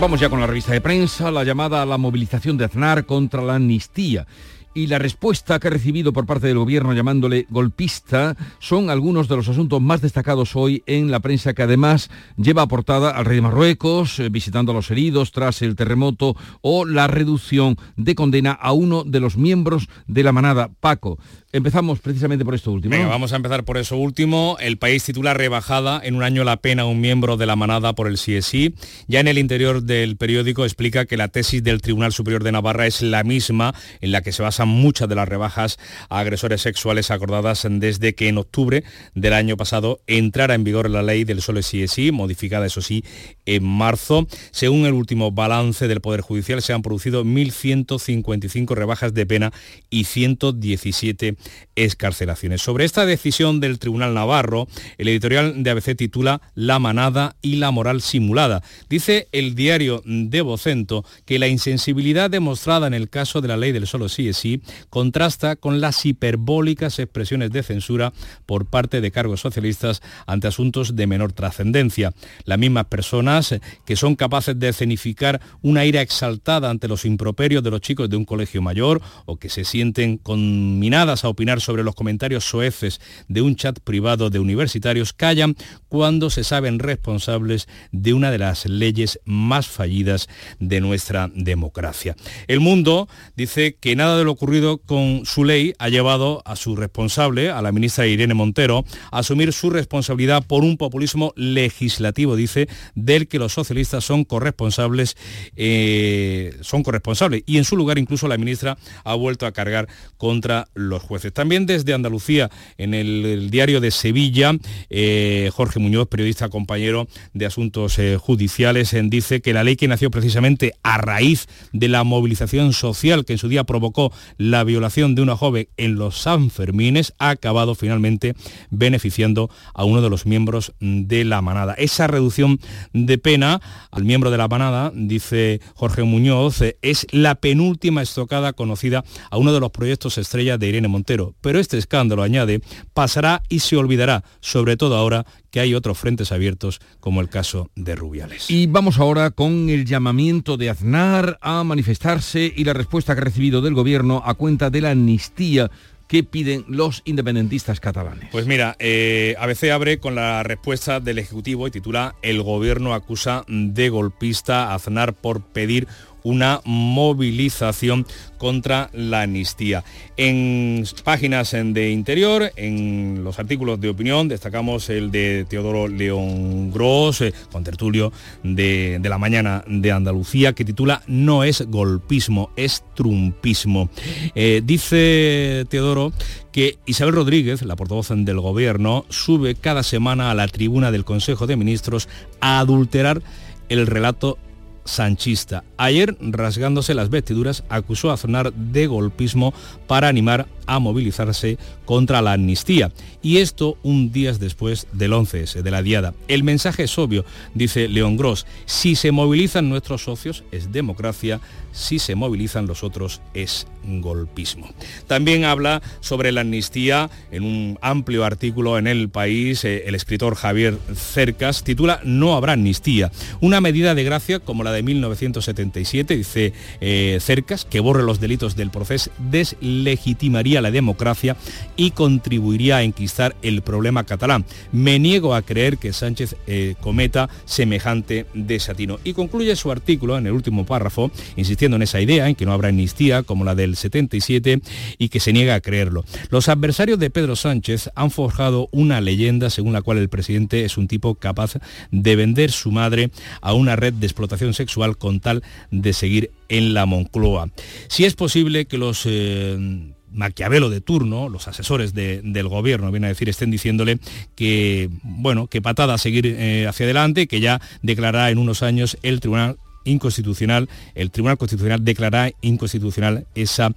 [0.00, 3.42] Vamos ya con la revista de prensa, la llamada a la movilización de Aznar contra
[3.42, 4.26] la amnistía
[4.74, 9.36] y la respuesta que ha recibido por parte del gobierno llamándole golpista son algunos de
[9.36, 13.42] los asuntos más destacados hoy en la prensa que además lleva aportada al rey de
[13.42, 18.72] Marruecos, eh, visitando a los heridos tras el terremoto o la reducción de condena a
[18.72, 21.18] uno de los miembros de la manada, Paco.
[21.50, 22.94] Empezamos precisamente por esto último.
[22.94, 24.58] Venga, vamos a empezar por eso último.
[24.60, 27.94] El país titula rebajada en un año la pena a un miembro de la manada
[27.94, 28.74] por el CSI.
[29.06, 32.86] Ya en el interior del periódico explica que la tesis del Tribunal Superior de Navarra
[32.86, 35.78] es la misma en la que se basan muchas de las rebajas
[36.10, 38.84] a agresores sexuales acordadas desde que en octubre
[39.14, 43.02] del año pasado entrara en vigor la ley del solo CSI, modificada eso sí
[43.46, 44.26] en marzo.
[44.50, 49.50] Según el último balance del Poder Judicial se han producido 1.155 rebajas de pena
[49.88, 51.37] y 117
[51.76, 52.62] escarcelaciones.
[52.62, 57.70] Sobre esta decisión del Tribunal Navarro, el editorial de ABC titula La manada y la
[57.70, 58.62] moral simulada.
[58.88, 63.72] Dice el diario de Vocento que la insensibilidad demostrada en el caso de la ley
[63.72, 68.12] del solo sí es sí contrasta con las hiperbólicas expresiones de censura
[68.46, 72.12] por parte de cargos socialistas ante asuntos de menor trascendencia.
[72.44, 77.70] Las mismas personas que son capaces de escenificar una ira exaltada ante los improperios de
[77.70, 81.94] los chicos de un colegio mayor o que se sienten conminadas a opinar sobre los
[81.94, 85.56] comentarios soeces de un chat privado de universitarios callan
[85.88, 92.16] cuando se saben responsables de una de las leyes más fallidas de nuestra democracia.
[92.46, 96.76] El mundo dice que nada de lo ocurrido con su ley ha llevado a su
[96.76, 102.68] responsable, a la ministra Irene Montero, a asumir su responsabilidad por un populismo legislativo, dice,
[102.94, 105.16] del que los socialistas son corresponsables,
[105.56, 107.42] eh, son corresponsables.
[107.46, 111.66] Y en su lugar incluso la ministra ha vuelto a cargar contra los jueces También
[111.66, 114.54] desde Andalucía, en el, diario de Sevilla,
[114.90, 120.10] eh, Jorge Muñoz, periodista compañero de Asuntos eh, Judiciales, dice que la ley que nació
[120.10, 125.22] precisamente a raíz de la movilización social que en su día provocó la violación de
[125.22, 128.34] una joven en los Sanfermines ha acabado finalmente
[128.70, 131.74] beneficiando a uno de los miembros de la manada.
[131.74, 132.60] Esa reducción
[132.92, 139.04] de pena al miembro de la manada, dice Jorge Muñoz, es la penúltima estocada conocida
[139.30, 141.07] a uno de los proyectos estrella de Irene Montero.
[141.40, 142.60] Pero este escándalo, añade,
[142.92, 147.70] pasará y se olvidará, sobre todo ahora que hay otros frentes abiertos como el caso
[147.74, 148.50] de Rubiales.
[148.50, 153.24] Y vamos ahora con el llamamiento de Aznar a manifestarse y la respuesta que ha
[153.24, 155.70] recibido del gobierno a cuenta de la amnistía
[156.08, 158.30] que piden los independentistas catalanes.
[158.32, 163.44] Pues mira, eh, ABC abre con la respuesta del Ejecutivo y titula El gobierno acusa
[163.46, 165.86] de golpista a Aznar por pedir
[166.22, 168.06] una movilización
[168.38, 169.84] contra la amnistía.
[170.16, 177.20] En páginas de interior, en los artículos de opinión, destacamos el de Teodoro León Gros,
[177.20, 183.88] eh, con tertulio de, la mañana de Andalucía, que titula No es golpismo, es trumpismo.
[184.34, 186.12] Eh, dice Teodoro
[186.52, 191.46] que Isabel Rodríguez, la portavoz del gobierno, sube cada semana a la tribuna del Consejo
[191.46, 192.08] de Ministros
[192.40, 193.22] a adulterar
[193.68, 194.38] el relato
[194.88, 195.64] sanchista.
[195.76, 199.54] Ayer, rasgándose las vestiduras, acusó a Aznar de golpismo
[199.86, 202.92] para animar a movilizarse contra la amnistía.
[203.22, 206.14] Y esto un día después del 11S, de la diada.
[206.28, 208.46] El mensaje es obvio, dice León Gross.
[208.66, 211.40] Si se movilizan nuestros socios es democracia,
[211.72, 214.68] si se movilizan los otros es golpismo.
[215.06, 220.34] También habla sobre la amnistía en un amplio artículo en El País, eh, el escritor
[220.34, 223.10] Javier Cercas, titula No habrá amnistía.
[223.40, 228.56] Una medida de gracia como la de 1977, dice eh, Cercas, que borre los delitos
[228.56, 231.36] del proceso, deslegitimaría la democracia
[231.76, 234.44] y contribuiría a enquistar el problema catalán.
[234.72, 238.98] Me niego a creer que Sánchez eh, cometa semejante desatino.
[239.04, 242.52] Y concluye su artículo en el último párrafo, insistiendo en esa idea, en que no
[242.52, 244.60] habrá amnistía como la del 77
[244.98, 246.04] y que se niega a creerlo.
[246.30, 250.76] Los adversarios de Pedro Sánchez han forjado una leyenda según la cual el presidente es
[250.76, 251.54] un tipo capaz
[251.90, 256.74] de vender su madre a una red de explotación sexual con tal de seguir en
[256.74, 257.50] la Moncloa.
[257.88, 259.02] Si es posible que los...
[259.06, 263.98] Eh, Maquiavelo de turno, los asesores del gobierno, viene a decir, estén diciéndole
[264.34, 268.98] que, bueno, que patada a seguir eh, hacia adelante, que ya declarará en unos años
[269.02, 273.72] el Tribunal inconstitucional, el Tribunal Constitucional declarará inconstitucional esa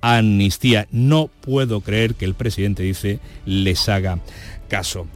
[0.00, 0.86] amnistía.
[0.90, 4.18] No puedo creer que el presidente dice les haga
[4.68, 5.06] caso.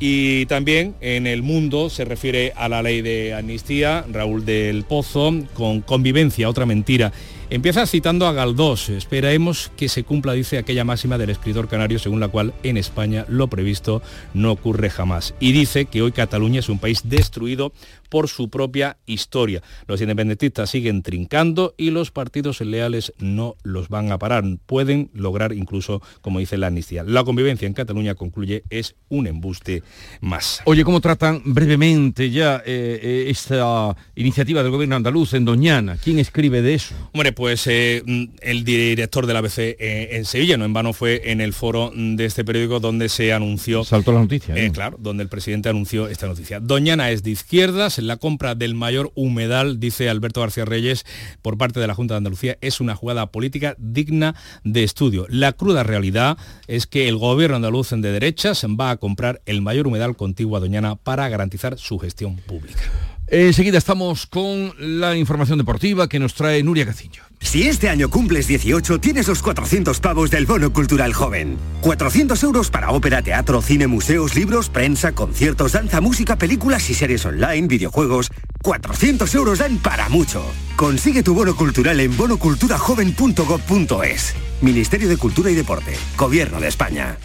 [0.00, 5.32] Y también en el mundo se refiere a la ley de amnistía, Raúl del Pozo,
[5.54, 7.12] con convivencia, otra mentira
[7.50, 8.90] Empieza citando a Galdós.
[8.90, 13.24] Esperemos que se cumpla, dice aquella máxima del escritor canario, según la cual en España
[13.26, 14.02] lo previsto
[14.34, 15.34] no ocurre jamás.
[15.40, 17.72] Y dice que hoy Cataluña es un país destruido
[18.08, 19.62] por su propia historia.
[19.86, 24.44] Los independentistas siguen trincando y los partidos leales no los van a parar.
[24.66, 27.02] Pueden lograr incluso, como dice la amnistía.
[27.02, 29.82] La convivencia en Cataluña, concluye, es un embuste
[30.20, 30.60] más.
[30.64, 35.96] Oye, ¿cómo tratan brevemente ya eh, eh, esta iniciativa del gobierno andaluz en Doñana?
[36.02, 36.94] ¿Quién escribe de eso?
[37.12, 38.02] Hombre, pues eh,
[38.40, 42.24] el director de la ABC en Sevilla, no en vano fue en el foro de
[42.24, 43.84] este periódico donde se anunció...
[43.84, 44.54] Saltó la noticia.
[44.72, 46.60] claro, donde el presidente anunció esta noticia.
[46.60, 51.04] Doñana es de izquierdas, la compra del mayor humedal, dice Alberto García Reyes,
[51.42, 54.34] por parte de la Junta de Andalucía, es una jugada política digna
[54.64, 55.26] de estudio.
[55.28, 59.86] La cruda realidad es que el gobierno andaluz de derechas va a comprar el mayor
[59.86, 62.82] humedal contiguo a Doñana para garantizar su gestión pública.
[63.30, 67.24] Enseguida estamos con la información deportiva que nos trae Nuria Caciño.
[67.40, 71.58] Si este año cumples 18, tienes los 400 pavos del Bono Cultural Joven.
[71.82, 77.26] 400 euros para ópera, teatro, cine, museos, libros, prensa, conciertos, danza, música, películas y series
[77.26, 78.30] online, videojuegos.
[78.62, 80.42] 400 euros dan para mucho.
[80.76, 84.34] Consigue tu bono cultural en bonoculturajoven.gov.es.
[84.62, 85.92] Ministerio de Cultura y Deporte.
[86.16, 87.18] Gobierno de España.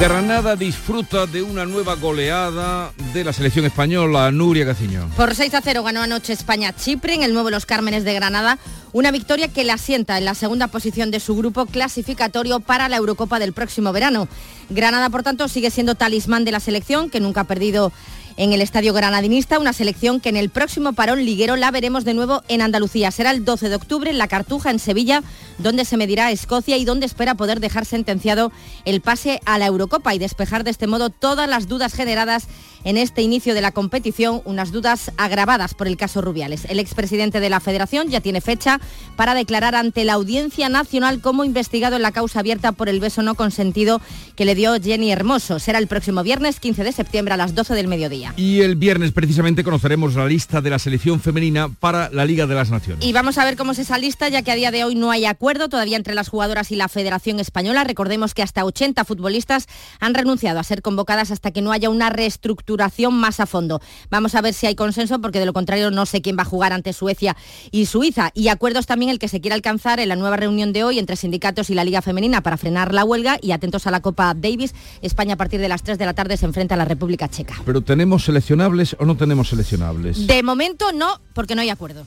[0.00, 5.10] Granada disfruta de una nueva goleada de la selección española, Nuria Gaciño.
[5.14, 8.58] Por 6 a 0 ganó anoche España-Chipre en el nuevo Los Cármenes de Granada,
[8.94, 12.96] una victoria que la asienta en la segunda posición de su grupo clasificatorio para la
[12.96, 14.26] Eurocopa del próximo verano.
[14.70, 17.92] Granada, por tanto, sigue siendo talismán de la selección, que nunca ha perdido
[18.38, 22.14] en el Estadio Granadinista, una selección que en el próximo parón liguero la veremos de
[22.14, 23.10] nuevo en Andalucía.
[23.10, 25.22] Será el 12 de octubre en La Cartuja, en Sevilla,
[25.62, 28.52] donde se medirá Escocia y donde espera poder dejar sentenciado
[28.84, 32.46] el pase a la Eurocopa y despejar de este modo todas las dudas generadas
[32.84, 36.64] en este inicio de la competición, unas dudas agravadas por el caso Rubiales.
[36.64, 38.80] El expresidente de la Federación ya tiene fecha
[39.16, 43.22] para declarar ante la Audiencia Nacional como investigado en la causa abierta por el beso
[43.22, 44.00] no consentido
[44.34, 45.58] que le dio Jenny Hermoso.
[45.58, 48.32] Será el próximo viernes 15 de septiembre a las 12 del mediodía.
[48.36, 52.54] Y el viernes precisamente conoceremos la lista de la selección femenina para la Liga de
[52.54, 53.04] las Naciones.
[53.04, 55.10] Y vamos a ver cómo es esa lista, ya que a día de hoy no
[55.10, 57.84] hay acuerdo todavía entre las jugadoras y la Federación Española.
[57.84, 59.66] Recordemos que hasta 80 futbolistas
[59.98, 63.80] han renunciado a ser convocadas hasta que no haya una reestructuración más a fondo.
[64.10, 66.46] Vamos a ver si hay consenso, porque de lo contrario no sé quién va a
[66.46, 67.36] jugar ante Suecia
[67.70, 68.30] y Suiza.
[68.34, 71.16] Y acuerdos también el que se quiera alcanzar en la nueva reunión de hoy entre
[71.16, 74.74] sindicatos y la Liga Femenina para frenar la huelga y atentos a la Copa Davis.
[75.02, 77.60] España a partir de las 3 de la tarde se enfrenta a la República Checa.
[77.64, 80.26] ¿Pero tenemos seleccionables o no tenemos seleccionables?
[80.26, 82.06] De momento no, porque no hay acuerdo.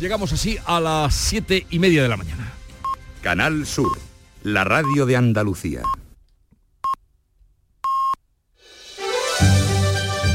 [0.00, 2.52] Llegamos así a las 7 y media de la mañana.
[3.20, 3.98] Canal Sur,
[4.44, 5.82] la radio de Andalucía.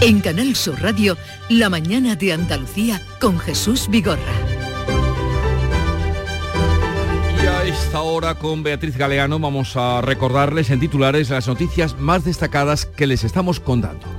[0.02, 1.16] En Canal Sur Radio,
[1.48, 4.34] la mañana de Andalucía con Jesús Vigorra.
[7.42, 12.26] Y a esta hora con Beatriz Galeano vamos a recordarles en titulares las noticias más
[12.26, 14.13] destacadas que les estamos contando.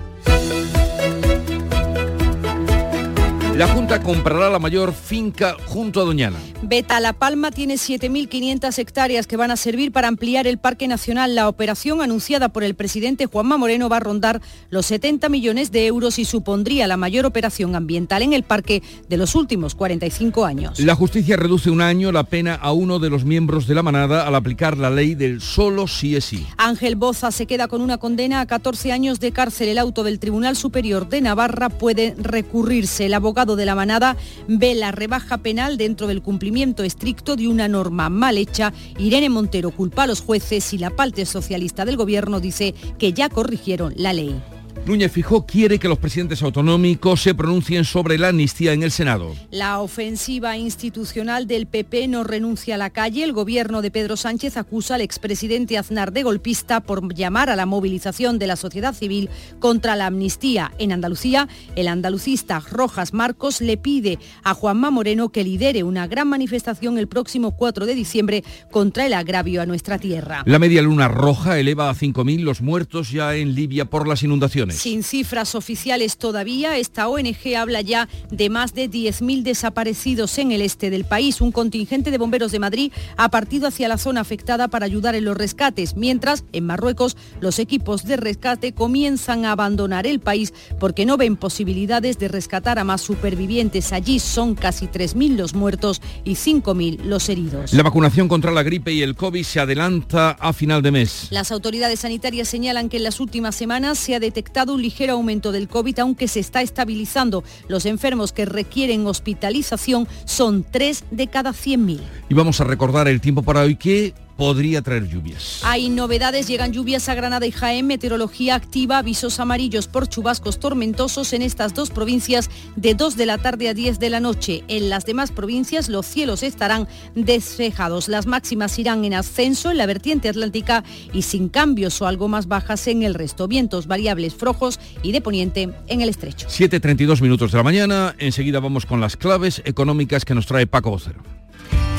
[3.56, 6.38] La Junta comprará la mayor finca junto a Doñana.
[6.66, 11.34] Beta La Palma tiene 7.500 hectáreas que van a servir para ampliar el Parque Nacional.
[11.34, 15.86] La operación anunciada por el presidente Juanma Moreno va a rondar los 70 millones de
[15.86, 20.80] euros y supondría la mayor operación ambiental en el parque de los últimos 45 años.
[20.80, 24.26] La justicia reduce un año la pena a uno de los miembros de la manada
[24.26, 26.46] al aplicar la ley del solo sí es sí.
[26.56, 29.68] Ángel Boza se queda con una condena a 14 años de cárcel.
[29.68, 33.04] El auto del Tribunal Superior de Navarra puede recurrirse.
[33.04, 34.16] El abogado de la manada
[34.48, 36.53] ve la rebaja penal dentro del cumplimiento
[36.84, 38.72] estricto de una norma mal hecha.
[38.98, 43.28] Irene Montero culpa a los jueces y la parte socialista del gobierno dice que ya
[43.28, 44.53] corrigieron la ley.
[44.86, 49.34] Núñez Fijó quiere que los presidentes autonómicos se pronuncien sobre la amnistía en el Senado.
[49.50, 53.24] La ofensiva institucional del PP no renuncia a la calle.
[53.24, 57.64] El gobierno de Pedro Sánchez acusa al expresidente Aznar de golpista por llamar a la
[57.64, 60.70] movilización de la sociedad civil contra la amnistía.
[60.78, 66.28] En Andalucía, el andalucista Rojas Marcos le pide a Juanma Moreno que lidere una gran
[66.28, 70.42] manifestación el próximo 4 de diciembre contra el agravio a nuestra tierra.
[70.44, 74.73] La media luna roja eleva a 5.000 los muertos ya en Libia por las inundaciones.
[74.74, 80.62] Sin cifras oficiales todavía, esta ONG habla ya de más de 10.000 desaparecidos en el
[80.62, 81.40] este del país.
[81.40, 85.24] Un contingente de bomberos de Madrid ha partido hacia la zona afectada para ayudar en
[85.24, 91.06] los rescates, mientras en Marruecos los equipos de rescate comienzan a abandonar el país porque
[91.06, 93.92] no ven posibilidades de rescatar a más supervivientes.
[93.92, 97.72] Allí son casi 3.000 los muertos y 5.000 los heridos.
[97.72, 101.28] La vacunación contra la gripe y el COVID se adelanta a final de mes.
[101.30, 105.52] Las autoridades sanitarias señalan que en las últimas semanas se ha detectado un ligero aumento
[105.52, 107.44] del COVID, aunque se está estabilizando.
[107.68, 112.00] Los enfermos que requieren hospitalización son 3 de cada 100.000.
[112.30, 115.60] Y vamos a recordar el tiempo para hoy que podría traer lluvias.
[115.64, 121.32] Hay novedades, llegan lluvias a Granada y Jaén, meteorología activa, avisos amarillos por chubascos tormentosos
[121.32, 124.64] en estas dos provincias de 2 de la tarde a 10 de la noche.
[124.68, 128.08] En las demás provincias los cielos estarán despejados.
[128.08, 132.48] Las máximas irán en ascenso en la vertiente atlántica y sin cambios o algo más
[132.48, 133.48] bajas en el resto.
[133.48, 136.48] Vientos variables flojos y de poniente en el estrecho.
[136.48, 140.90] 7.32 minutos de la mañana, enseguida vamos con las claves económicas que nos trae Paco
[140.90, 141.43] Vocero.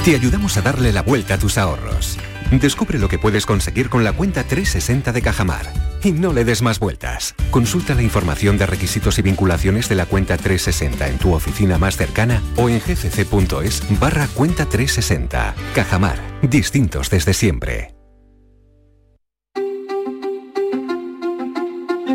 [0.05, 2.19] Te ayudamos a darle la vuelta a tus ahorros.
[2.51, 5.73] Descubre lo que puedes conseguir con la cuenta 360 de Cajamar.
[6.03, 7.33] Y no le des más vueltas.
[7.49, 11.97] Consulta la información de requisitos y vinculaciones de la cuenta 360 en tu oficina más
[11.97, 15.55] cercana o en gcc.es barra cuenta 360.
[15.73, 16.19] Cajamar.
[16.43, 17.95] Distintos desde siempre.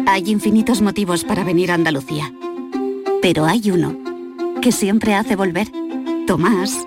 [0.07, 2.33] Hay infinitos motivos para venir a Andalucía.
[3.20, 3.98] Pero hay uno
[4.62, 5.66] que siempre hace volver.
[6.29, 6.87] Tomás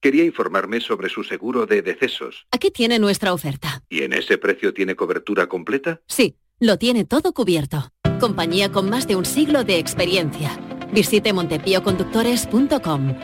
[0.00, 2.46] Quería informarme sobre su seguro de decesos.
[2.50, 3.82] Aquí tiene nuestra oferta.
[3.88, 6.00] ¿Y en ese precio tiene cobertura completa?
[6.06, 7.90] Sí, lo tiene todo cubierto.
[8.20, 10.58] Compañía con más de un siglo de experiencia.
[10.92, 13.14] Visite montepíoconductores.com.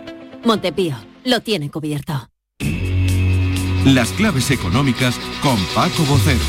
[0.45, 2.29] Montepío, lo tiene cubierto.
[3.85, 6.41] Las claves económicas con Paco Vocero.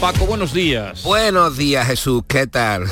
[0.00, 1.02] Paco, buenos días.
[1.02, 2.84] Buenos días, Jesús, ¿qué tal?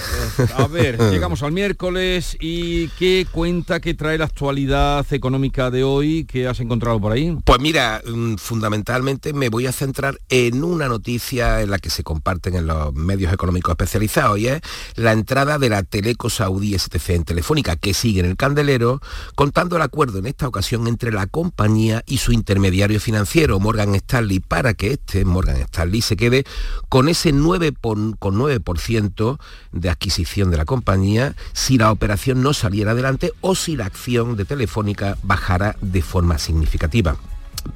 [0.57, 6.25] A ver, llegamos al miércoles y ¿qué cuenta que trae la actualidad económica de hoy
[6.25, 7.37] que has encontrado por ahí?
[7.45, 12.03] Pues mira, mm, fundamentalmente me voy a centrar en una noticia en la que se
[12.03, 14.61] comparten en los medios económicos especializados y es
[14.95, 19.01] la entrada de la Teleco Saudí STC en Telefónica, que sigue en el candelero,
[19.35, 24.41] contando el acuerdo en esta ocasión entre la compañía y su intermediario financiero, Morgan Stanley,
[24.41, 26.45] para que este, Morgan Stanley, se quede
[26.89, 29.39] con ese 9 con 9%
[29.73, 34.37] de adquisición de la compañía si la operación no saliera adelante o si la acción
[34.37, 37.17] de Telefónica bajara de forma significativa.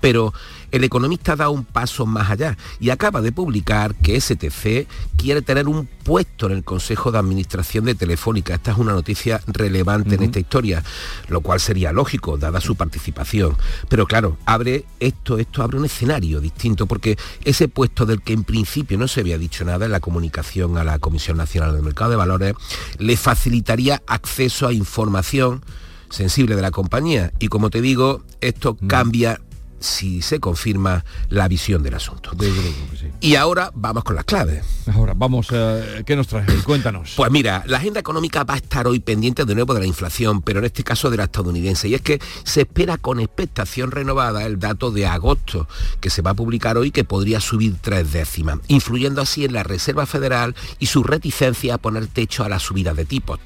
[0.00, 0.32] Pero
[0.70, 4.86] el economista da un paso más allá y acaba de publicar que STC
[5.16, 8.54] quiere tener un puesto en el Consejo de Administración de Telefónica.
[8.54, 10.82] Esta es una noticia relevante en esta historia,
[11.28, 13.56] lo cual sería lógico, dada su participación.
[13.88, 18.44] Pero claro, abre esto, esto abre un escenario distinto, porque ese puesto del que en
[18.44, 22.10] principio no se había dicho nada en la comunicación a la Comisión Nacional del Mercado
[22.10, 22.54] de Valores,
[22.98, 25.64] le facilitaría acceso a información
[26.10, 27.32] sensible de la compañía.
[27.38, 29.40] Y como te digo, esto cambia
[29.80, 32.32] si se confirma la visión del asunto.
[33.20, 34.64] Y ahora vamos con las claves.
[34.94, 36.46] Ahora vamos, eh, ¿qué nos trae?
[36.64, 37.14] Cuéntanos.
[37.16, 40.42] Pues mira, la agenda económica va a estar hoy pendiente de nuevo de la inflación,
[40.42, 41.88] pero en este caso de la estadounidense.
[41.88, 45.66] Y es que se espera con expectación renovada el dato de agosto,
[46.00, 49.62] que se va a publicar hoy, que podría subir tres décimas, influyendo así en la
[49.62, 53.40] Reserva Federal y su reticencia a poner techo a la subida de tipos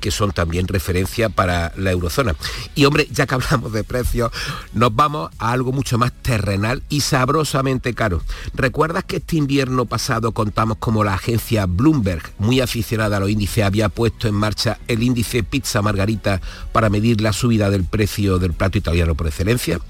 [0.00, 2.34] que son también referencia para la eurozona.
[2.74, 4.32] Y hombre, ya que hablamos de precios,
[4.72, 8.22] nos vamos a algo mucho más terrenal y sabrosamente caro.
[8.54, 13.64] ¿Recuerdas que este invierno pasado contamos como la agencia Bloomberg, muy aficionada a los índices,
[13.64, 16.40] había puesto en marcha el índice Pizza Margarita
[16.72, 19.80] para medir la subida del precio del plato italiano por excelencia?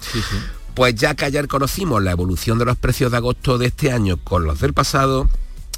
[0.75, 4.17] Pues ya que ayer conocimos la evolución de los precios de agosto de este año
[4.23, 5.29] con los del pasado,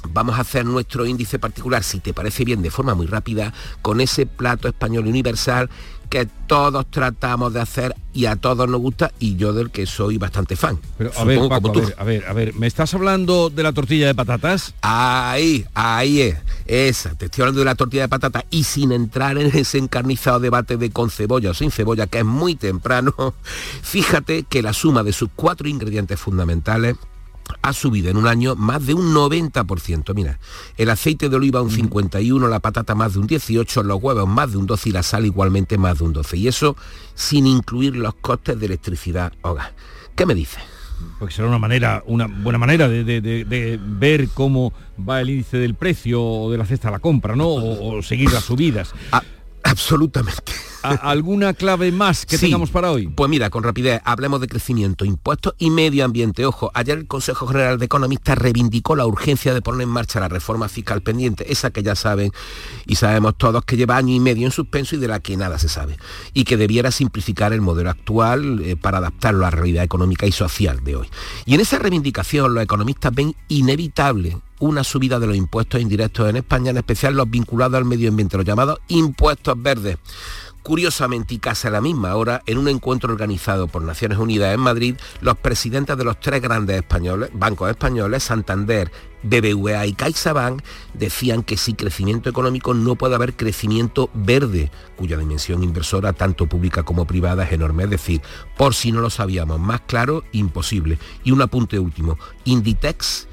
[0.09, 4.01] vamos a hacer nuestro índice particular, si te parece bien, de forma muy rápida, con
[4.01, 5.69] ese plato español universal
[6.11, 10.17] que todos tratamos de hacer y a todos nos gusta y yo del que soy
[10.17, 10.77] bastante fan.
[10.97, 13.71] Pero a ver, Paco, a ver, a ver, a ver, ¿me estás hablando de la
[13.71, 14.73] tortilla de patatas?
[14.81, 19.37] Ahí, ahí es, esa, te estoy hablando de la tortilla de patatas y sin entrar
[19.37, 23.13] en ese encarnizado debate de con cebolla o sin cebolla, que es muy temprano,
[23.81, 26.97] fíjate que la suma de sus cuatro ingredientes fundamentales
[27.61, 30.13] ha subido en un año más de un 90%.
[30.15, 30.39] Mira,
[30.77, 34.51] el aceite de oliva un 51, la patata más de un 18, los huevos más
[34.51, 36.37] de un 12 y la sal igualmente más de un 12.
[36.37, 36.75] Y eso
[37.15, 39.71] sin incluir los costes de electricidad o gas.
[40.15, 40.61] ¿Qué me dices?
[41.17, 46.49] Porque será una manera, una buena manera de, ver cómo va el índice del precio
[46.51, 47.47] de la cesta a la compra, ¿no?
[47.47, 48.93] O, seguir las subidas.
[49.63, 50.53] absolutamente.
[50.83, 53.07] ¿Alguna clave más que tengamos para hoy?
[53.07, 56.45] Pues mira, con rapidez, hablemos de crecimiento, impuestos y medio ambiente.
[56.45, 60.27] Ojo, ayer el Consejo General de Economistas reivindicó la urgencia de poner en marcha la
[60.27, 62.31] reforma fiscal pendiente, esa que ya saben
[62.85, 65.59] y sabemos todos que lleva año y medio en suspenso y de la que nada
[65.59, 65.97] se sabe,
[66.33, 70.31] y que debiera simplificar el modelo actual eh, para adaptarlo a la realidad económica y
[70.31, 71.07] social de hoy.
[71.45, 76.37] Y en esa reivindicación los economistas ven inevitable una subida de los impuestos indirectos en
[76.37, 79.97] España, en especial los vinculados al medio ambiente, los llamados impuestos verdes.
[80.63, 84.59] Curiosamente y casi a la misma hora, en un encuentro organizado por Naciones Unidas en
[84.59, 86.83] Madrid, los presidentes de los tres grandes
[87.33, 88.91] bancos españoles, Santander,
[89.23, 90.61] BBVA y CaixaBank,
[90.93, 96.83] decían que sin crecimiento económico no puede haber crecimiento verde, cuya dimensión inversora, tanto pública
[96.83, 97.85] como privada, es enorme.
[97.85, 98.21] Es decir,
[98.55, 100.99] por si no lo sabíamos, más claro, imposible.
[101.23, 103.27] Y un apunte último, Inditex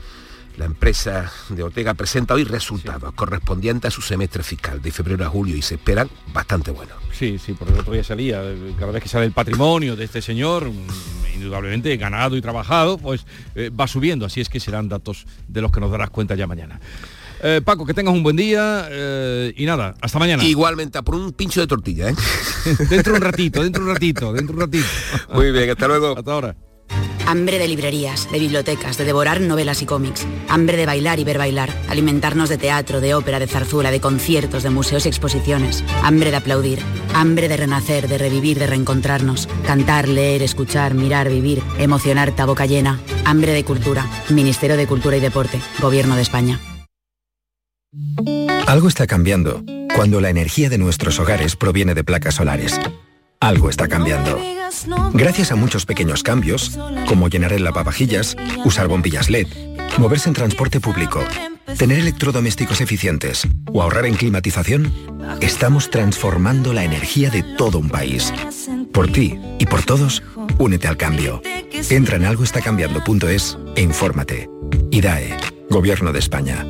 [0.59, 5.29] la empresa de Ortega presenta hoy resultados correspondientes a su semestre fiscal de febrero a
[5.29, 6.97] julio y se esperan bastante buenos.
[7.13, 8.43] Sí, sí, porque el otro día salía,
[8.79, 13.25] cada vez que sale el patrimonio de este señor, mm, indudablemente ganado y trabajado, pues
[13.55, 16.49] eh, va subiendo, así es que serán datos de los que nos darás cuenta ya
[16.49, 16.81] mañana.
[17.41, 20.43] Eh, Paco, que tengas un buen día eh, y nada, hasta mañana.
[20.43, 22.15] Igualmente, por un pincho de tortilla, ¿eh?
[22.91, 24.87] dentro un ratito, dentro un ratito, dentro un ratito.
[25.33, 26.19] Muy bien, hasta luego.
[26.19, 26.57] Hasta ahora.
[27.29, 30.27] Hambre de librerías, de bibliotecas, de devorar novelas y cómics.
[30.49, 31.69] Hambre de bailar y ver bailar.
[31.91, 35.85] Alimentarnos de teatro, de ópera, de zarzuela, de conciertos, de museos y exposiciones.
[36.03, 36.79] Hambre de aplaudir.
[37.13, 39.47] Hambre de renacer, de revivir, de reencontrarnos.
[39.67, 41.63] Cantar, leer, escuchar, mirar, vivir.
[41.79, 42.99] Emocionarte a boca llena.
[43.27, 44.07] Hambre de cultura.
[44.31, 45.61] Ministerio de Cultura y Deporte.
[45.83, 46.59] Gobierno de España.
[48.67, 49.63] Algo está cambiando
[49.95, 52.81] cuando la energía de nuestros hogares proviene de placas solares.
[53.41, 54.41] Algo está cambiando.
[55.13, 59.47] Gracias a muchos pequeños cambios, como llenar el lavavajillas, usar bombillas LED,
[59.99, 61.25] moverse en transporte público,
[61.79, 64.93] tener electrodomésticos eficientes o ahorrar en climatización,
[65.41, 68.33] estamos transformando la energía de todo un país.
[68.93, 70.23] Por ti y por todos,
[70.59, 71.41] únete al cambio.
[71.91, 74.51] Entra en algoestacambiando.es e infórmate.
[74.91, 75.37] IDAE,
[75.71, 76.67] Gobierno de España.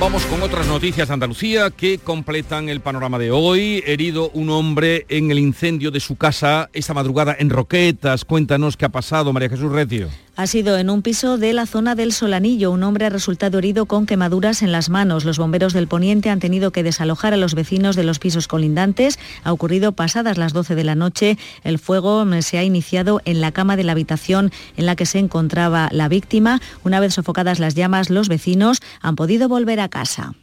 [0.00, 3.82] Vamos con otras noticias de Andalucía que completan el panorama de hoy.
[3.84, 8.24] Herido un hombre en el incendio de su casa esta madrugada en Roquetas.
[8.24, 10.08] Cuéntanos qué ha pasado, María Jesús Recio.
[10.38, 12.70] Ha sido en un piso de la zona del Solanillo.
[12.70, 15.24] Un hombre ha resultado herido con quemaduras en las manos.
[15.24, 19.18] Los bomberos del Poniente han tenido que desalojar a los vecinos de los pisos colindantes.
[19.42, 21.38] Ha ocurrido pasadas las 12 de la noche.
[21.64, 25.18] El fuego se ha iniciado en la cama de la habitación en la que se
[25.18, 26.60] encontraba la víctima.
[26.84, 30.34] Una vez sofocadas las llamas, los vecinos han podido volver a casa.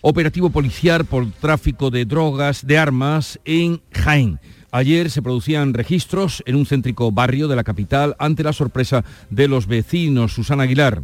[0.00, 4.40] Operativo policial por tráfico de drogas, de armas en Jaén.
[4.74, 9.46] Ayer se producían registros en un céntrico barrio de la capital ante la sorpresa de
[9.46, 10.32] los vecinos.
[10.32, 11.02] Susana Aguilar.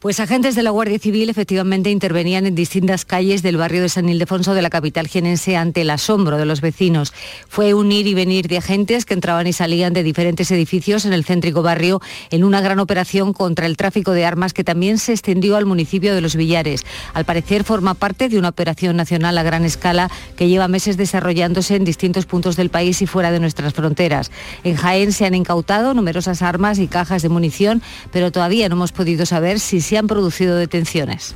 [0.00, 4.08] Pues agentes de la Guardia Civil efectivamente intervenían en distintas calles del barrio de San
[4.08, 7.12] Ildefonso de la capital jienense ante el asombro de los vecinos.
[7.48, 11.12] Fue un ir y venir de agentes que entraban y salían de diferentes edificios en
[11.12, 15.10] el céntrico barrio en una gran operación contra el tráfico de armas que también se
[15.10, 16.86] extendió al municipio de Los Villares.
[17.12, 21.74] Al parecer forma parte de una operación nacional a gran escala que lleva meses desarrollándose
[21.74, 24.30] en distintos puntos del país y fuera de nuestras fronteras.
[24.62, 27.82] En Jaén se han incautado numerosas armas y cajas de munición,
[28.12, 31.34] pero todavía no hemos podido saber si se han producido detenciones.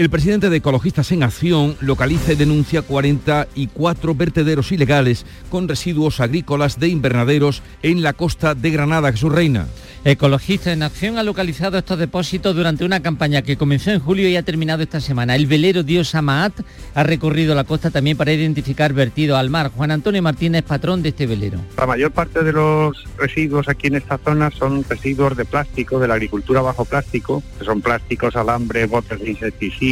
[0.00, 6.80] El presidente de Ecologistas en Acción localiza y denuncia 44 vertederos ilegales con residuos agrícolas
[6.80, 9.66] de invernaderos en la costa de Granada, Jesús Reina.
[10.02, 14.36] Ecologistas en Acción ha localizado estos depósitos durante una campaña que comenzó en julio y
[14.36, 15.36] ha terminado esta semana.
[15.36, 16.54] El velero Dios Amaat
[16.94, 19.70] ha recorrido la costa también para identificar vertidos al mar.
[19.76, 21.58] Juan Antonio Martínez, patrón de este velero.
[21.76, 26.08] La mayor parte de los residuos aquí en esta zona son residuos de plástico, de
[26.08, 29.89] la agricultura bajo plástico, que son plásticos, alambre, botes de insecticidas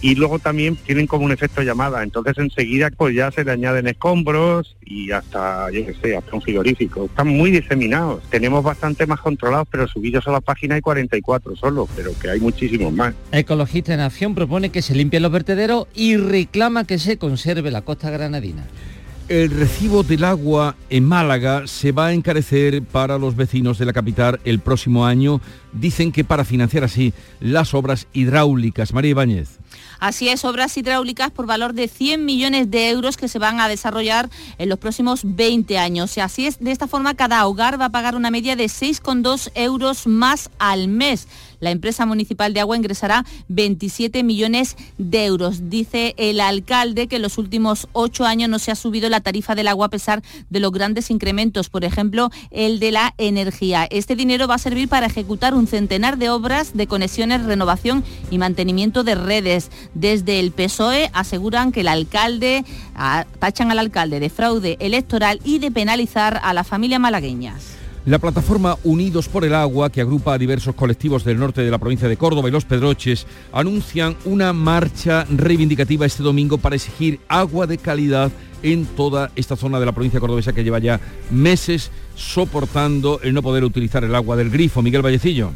[0.00, 2.02] y luego también tienen como un efecto llamada.
[2.02, 7.04] Entonces enseguida pues ya se le añaden escombros y hasta, qué sé, hasta un frigorífico.
[7.04, 8.22] Están muy diseminados.
[8.30, 12.40] Tenemos bastante más control pero subidos a la página hay 44 solo, pero que hay
[12.40, 13.14] muchísimos más.
[13.32, 17.82] Ecologista en Acción propone que se limpien los vertederos y reclama que se conserve la
[17.82, 18.64] costa granadina.
[19.32, 23.94] El recibo del agua en Málaga se va a encarecer para los vecinos de la
[23.94, 25.40] capital el próximo año.
[25.72, 28.92] Dicen que para financiar así las obras hidráulicas.
[28.92, 29.58] María Ibáñez.
[30.00, 33.68] Así es, obras hidráulicas por valor de 100 millones de euros que se van a
[33.68, 34.28] desarrollar
[34.58, 36.14] en los próximos 20 años.
[36.18, 39.50] Y así es, de esta forma cada hogar va a pagar una media de 6,2
[39.54, 41.26] euros más al mes
[41.62, 45.70] la empresa municipal de agua ingresará 27 millones de euros.
[45.70, 49.54] Dice el alcalde que en los últimos ocho años no se ha subido la tarifa
[49.54, 53.86] del agua a pesar de los grandes incrementos, por ejemplo, el de la energía.
[53.90, 58.38] Este dinero va a servir para ejecutar un centenar de obras de conexiones, renovación y
[58.38, 59.70] mantenimiento de redes.
[59.94, 62.64] Desde el PSOE aseguran que el alcalde,
[63.38, 67.81] tachan al alcalde de fraude electoral y de penalizar a las familias malagueñas.
[68.04, 71.78] La plataforma Unidos por el Agua, que agrupa a diversos colectivos del norte de la
[71.78, 77.68] provincia de Córdoba y Los Pedroches, anuncian una marcha reivindicativa este domingo para exigir agua
[77.68, 78.32] de calidad
[78.64, 81.00] en toda esta zona de la provincia cordobesa que lleva ya
[81.30, 84.82] meses soportando el no poder utilizar el agua del grifo.
[84.82, 85.52] Miguel Vallecillo.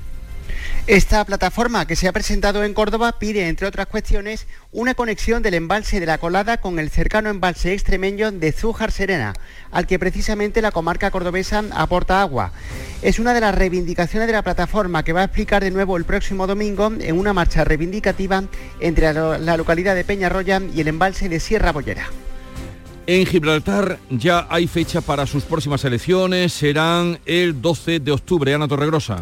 [0.86, 5.54] Esta plataforma que se ha presentado en Córdoba pide, entre otras cuestiones, una conexión del
[5.54, 9.34] embalse de la Colada con el cercano embalse extremeño de Zújar Serena,
[9.72, 12.52] al que precisamente la comarca cordobesa aporta agua.
[13.02, 16.04] Es una de las reivindicaciones de la plataforma que va a explicar de nuevo el
[16.04, 18.44] próximo domingo en una marcha reivindicativa
[18.78, 22.06] entre la localidad de Peñarroya y el embalse de Sierra Bollera.
[23.08, 28.54] En Gibraltar ya hay fecha para sus próximas elecciones, serán el 12 de octubre.
[28.54, 29.18] Ana Torregrosa.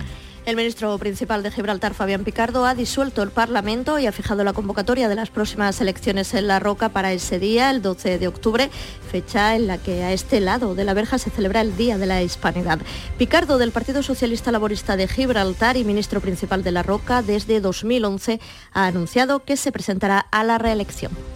[0.46, 4.52] El ministro principal de Gibraltar, Fabián Picardo, ha disuelto el Parlamento y ha fijado la
[4.52, 8.70] convocatoria de las próximas elecciones en La Roca para ese día, el 12 de octubre,
[9.10, 12.04] fecha en la que a este lado de la verja se celebra el Día de
[12.04, 12.78] la Hispanidad.
[13.16, 18.38] Picardo, del Partido Socialista Laborista de Gibraltar y ministro principal de La Roca desde 2011,
[18.74, 21.33] ha anunciado que se presentará a la reelección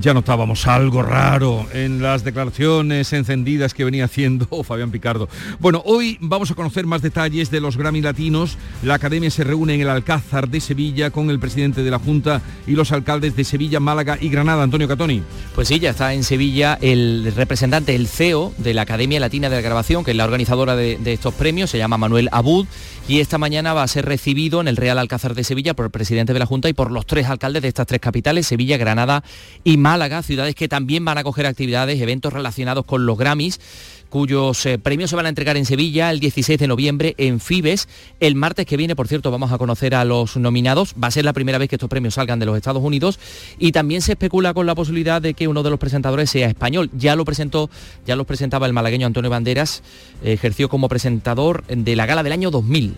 [0.00, 5.28] ya notábamos algo raro en las declaraciones encendidas que venía haciendo Fabián Picardo.
[5.58, 8.56] Bueno, hoy vamos a conocer más detalles de los Grammy Latinos.
[8.82, 12.42] La Academia se reúne en el Alcázar de Sevilla con el presidente de la Junta
[12.66, 15.22] y los alcaldes de Sevilla, Málaga y Granada, Antonio Catoni.
[15.54, 19.56] Pues sí, ya está en Sevilla el representante, el CEO de la Academia Latina de
[19.56, 22.66] la Grabación, que es la organizadora de, de estos premios, se llama Manuel Abud,
[23.08, 25.90] y esta mañana va a ser recibido en el Real Alcázar de Sevilla por el
[25.90, 29.24] presidente de la Junta y por los tres alcaldes de estas tres capitales, Sevilla, Granada
[29.64, 33.60] y Málaga, ciudades que también van a acoger actividades, eventos relacionados con los Grammys
[34.08, 37.88] cuyos eh, premios se van a entregar en Sevilla el 16 de noviembre en Fibes.
[38.20, 40.94] El martes que viene, por cierto, vamos a conocer a los nominados.
[41.02, 43.18] Va a ser la primera vez que estos premios salgan de los Estados Unidos
[43.58, 46.90] y también se especula con la posibilidad de que uno de los presentadores sea español.
[46.94, 47.70] Ya lo presentó,
[48.06, 49.82] ya los presentaba el malagueño Antonio Banderas,
[50.22, 52.94] ejerció como presentador de la gala del año 2000.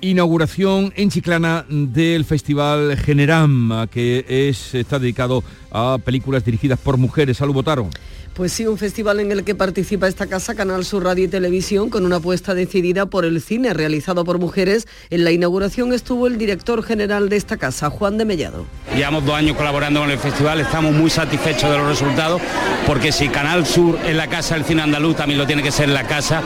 [0.00, 7.38] Inauguración en Chiclana del Festival Generam, que es, está dedicado a películas dirigidas por mujeres.
[7.38, 7.88] Salud, votaron.
[8.34, 11.88] Pues sí, un festival en el que participa esta casa, Canal Sur Radio y Televisión,
[11.88, 14.88] con una apuesta decidida por el cine realizado por mujeres.
[15.10, 18.66] En la inauguración estuvo el director general de esta casa, Juan de Mellado.
[18.96, 22.42] Llevamos dos años colaborando con el festival, estamos muy satisfechos de los resultados,
[22.88, 25.88] porque si Canal Sur es la casa del cine andaluz, también lo tiene que ser
[25.88, 26.42] la casa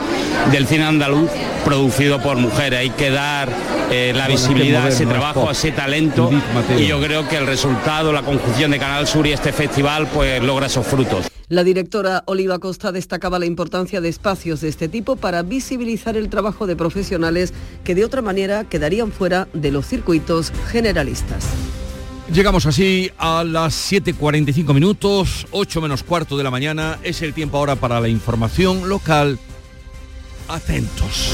[0.51, 1.27] del cine andaluz
[1.65, 2.81] producido por mujeres.
[2.81, 3.49] Hay que dar
[3.89, 6.29] eh, la visibilidad a ese trabajo, a ese talento,
[6.77, 10.43] y yo creo que el resultado, la conjunción de Canal Sur y este festival, pues
[10.43, 11.31] logra esos frutos.
[11.49, 16.29] La directora Oliva Costa destacaba la importancia de espacios de este tipo para visibilizar el
[16.29, 21.47] trabajo de profesionales que de otra manera quedarían fuera de los circuitos generalistas.
[22.31, 26.99] Llegamos así a las 7.45 minutos, 8 menos cuarto de la mañana.
[27.01, 29.39] Es el tiempo ahora para la información local.
[30.47, 31.33] Atentos.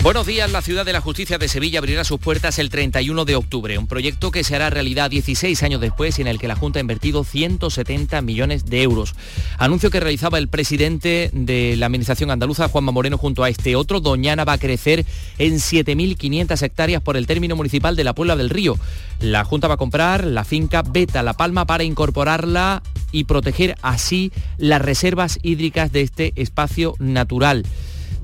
[0.00, 3.34] Buenos días, la ciudad de la justicia de Sevilla abrirá sus puertas el 31 de
[3.34, 6.54] octubre, un proyecto que se hará realidad 16 años después y en el que la
[6.54, 9.16] Junta ha invertido 170 millones de euros.
[9.58, 13.98] Anuncio que realizaba el presidente de la Administración andaluza, Juanma Moreno, junto a este otro,
[13.98, 15.04] Doñana va a crecer
[15.38, 18.76] en 7.500 hectáreas por el término municipal de la Puebla del Río.
[19.20, 24.30] La Junta va a comprar la finca Beta La Palma para incorporarla y proteger así
[24.58, 27.64] las reservas hídricas de este espacio natural.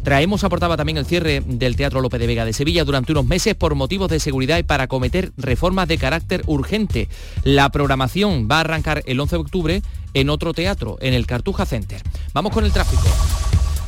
[0.05, 3.55] Traemos aportaba también el cierre del Teatro López de Vega de Sevilla durante unos meses
[3.55, 7.09] por motivos de seguridad y para acometer reformas de carácter urgente.
[7.43, 9.83] La programación va a arrancar el 11 de octubre
[10.13, 12.03] en otro teatro, en el Cartuja Center.
[12.35, 13.03] Vamos con el tráfico.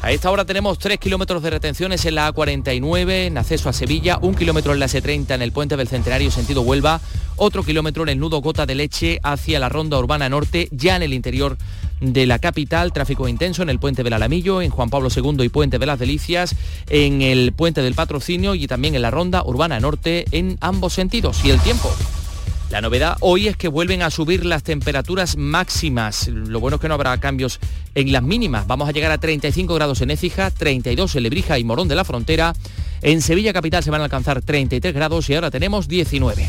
[0.01, 4.19] A esta hora tenemos 3 kilómetros de retenciones en la A49 en acceso a Sevilla,
[4.23, 7.01] un kilómetro en la S30 en el puente del Centenario sentido Huelva,
[7.37, 11.03] otro kilómetro en el nudo Gota de Leche hacia la Ronda Urbana Norte, ya en
[11.03, 11.59] el interior
[12.01, 15.49] de la capital, tráfico intenso en el puente del Alamillo, en Juan Pablo II y
[15.49, 16.55] puente de las Delicias,
[16.88, 21.44] en el puente del Patrocinio y también en la Ronda Urbana Norte en ambos sentidos.
[21.44, 21.90] Y el tiempo.
[22.70, 26.26] La novedad hoy es que vuelven a subir las temperaturas máximas.
[26.28, 27.61] Lo bueno es que no habrá cambios
[27.94, 28.66] en las mínimas.
[28.66, 32.05] Vamos a llegar a 35 grados en Écija, 32 en Lebrija y Morón de la
[32.05, 32.55] Frontera.
[33.03, 36.49] En Sevilla Capital se van a alcanzar 33 grados y ahora tenemos 19.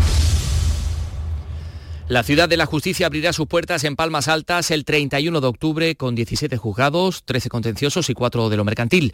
[2.11, 5.95] La ciudad de la justicia abrirá sus puertas en Palmas Altas el 31 de octubre
[5.95, 9.13] con 17 juzgados, 13 contenciosos y 4 de lo mercantil.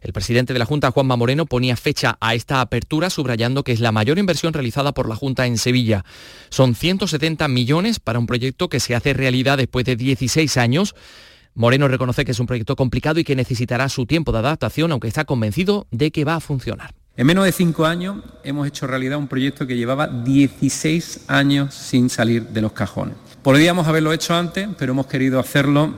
[0.00, 3.80] El presidente de la Junta, Juanma Moreno, ponía fecha a esta apertura subrayando que es
[3.80, 6.06] la mayor inversión realizada por la Junta en Sevilla.
[6.48, 10.94] Son 170 millones para un proyecto que se hace realidad después de 16 años.
[11.52, 15.08] Moreno reconoce que es un proyecto complicado y que necesitará su tiempo de adaptación, aunque
[15.08, 16.94] está convencido de que va a funcionar.
[17.18, 22.10] En menos de cinco años hemos hecho realidad un proyecto que llevaba 16 años sin
[22.10, 23.16] salir de los cajones.
[23.42, 25.94] Podríamos haberlo hecho antes, pero hemos querido hacerlo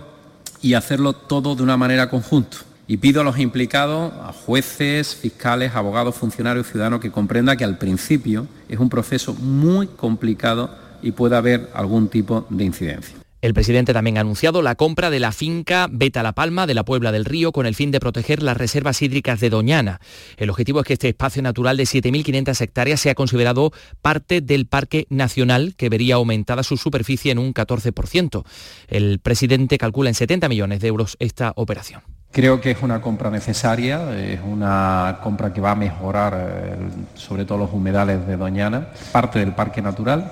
[0.62, 2.56] y hacerlo todo de una manera conjunta.
[2.86, 7.76] Y pido a los implicados, a jueces, fiscales, abogados, funcionarios, ciudadanos, que comprendan que al
[7.76, 13.19] principio es un proceso muy complicado y puede haber algún tipo de incidencia.
[13.42, 16.84] El presidente también ha anunciado la compra de la finca Beta La Palma de la
[16.84, 19.98] Puebla del Río con el fin de proteger las reservas hídricas de Doñana.
[20.36, 23.72] El objetivo es que este espacio natural de 7.500 hectáreas sea considerado
[24.02, 28.44] parte del Parque Nacional, que vería aumentada su superficie en un 14%.
[28.88, 32.02] El presidente calcula en 70 millones de euros esta operación.
[32.32, 36.76] Creo que es una compra necesaria, es una compra que va a mejorar eh,
[37.14, 40.30] sobre todo los humedales de Doñana, parte del parque natural,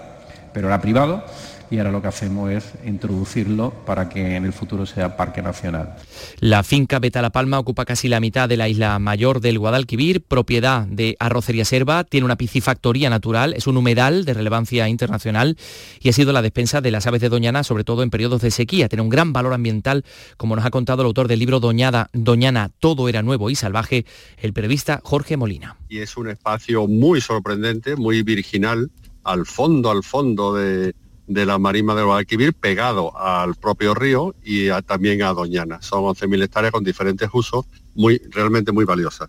[0.53, 1.25] pero era privado
[1.71, 5.97] y ahora lo que hacemos es introducirlo para que en el futuro sea parque nacional.
[6.41, 10.23] La finca Beta La Palma ocupa casi la mitad de la isla mayor del Guadalquivir,
[10.23, 15.57] propiedad de Arrocería Serva, tiene una piscifactoría natural, es un humedal de relevancia internacional
[16.01, 18.51] y ha sido la despensa de las aves de Doñana, sobre todo en periodos de
[18.51, 18.89] sequía.
[18.89, 20.05] Tiene un gran valor ambiental,
[20.37, 24.07] como nos ha contado el autor del libro Doñada, Doñana, todo era nuevo y salvaje,
[24.39, 25.77] el periodista Jorge Molina.
[25.89, 28.91] Y es un espacio muy sorprendente, muy virginal,
[29.25, 30.95] al fondo, al fondo de,
[31.29, 35.81] de la marisma del Guadalquivir pegado al propio río y también a Doñana.
[35.83, 39.29] Son 11.000 hectáreas con diferentes usos, muy, realmente muy valiosas.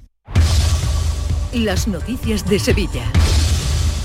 [1.54, 3.12] Las noticias de Sevilla.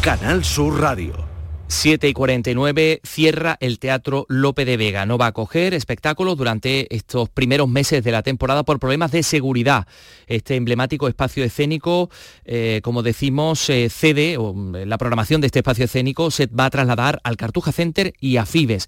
[0.02, 1.33] Canal Sur Radio.
[1.74, 5.06] 7 y 49 cierra el Teatro Lope de Vega.
[5.06, 9.22] No va a acoger espectáculos durante estos primeros meses de la temporada por problemas de
[9.22, 9.86] seguridad.
[10.28, 12.10] Este emblemático espacio escénico,
[12.44, 16.66] eh, como decimos, eh, cede, o mm, la programación de este espacio escénico se va
[16.66, 18.86] a trasladar al Cartuja Center y a Fibes.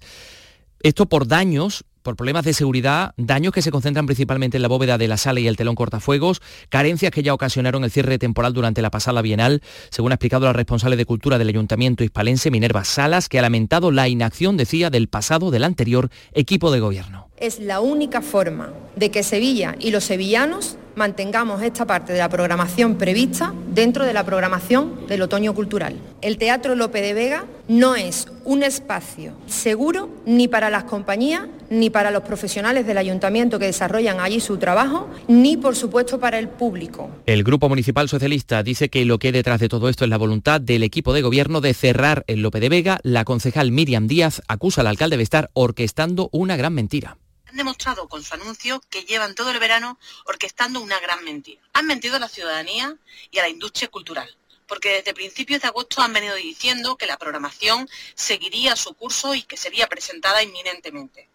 [0.81, 4.97] Esto por daños por problemas de seguridad, daños que se concentran principalmente en la bóveda
[4.97, 8.81] de la sala y el telón cortafuegos, carencias que ya ocasionaron el cierre temporal durante
[8.81, 13.27] la pasada bienal, según ha explicado la responsable de Cultura del Ayuntamiento hispalense, Minerva Salas,
[13.27, 17.27] que ha lamentado la inacción, decía, del pasado del anterior equipo de gobierno.
[17.35, 22.27] Es la única forma de que Sevilla y los sevillanos mantengamos esta parte de la
[22.27, 25.95] programación prevista dentro de la programación del otoño cultural.
[26.21, 31.89] El Teatro Lope de Vega no es un espacio seguro ni para las compañías, ni
[31.89, 36.49] para los profesionales del ayuntamiento que desarrollan allí su trabajo, ni por supuesto para el
[36.49, 37.11] público.
[37.25, 40.17] El Grupo Municipal Socialista dice que lo que hay detrás de todo esto es la
[40.17, 42.99] voluntad del equipo de gobierno de cerrar el Lope de Vega.
[43.03, 47.17] La concejal Miriam Díaz acusa al alcalde de estar orquestando una gran mentira
[47.57, 51.61] demostrado con su anuncio que llevan todo el verano orquestando una gran mentira.
[51.73, 52.95] Han mentido a la ciudadanía
[53.31, 54.37] y a la industria cultural,
[54.67, 59.43] porque desde principios de agosto han venido diciendo que la programación seguiría su curso y
[59.43, 61.29] que sería presentada inminentemente.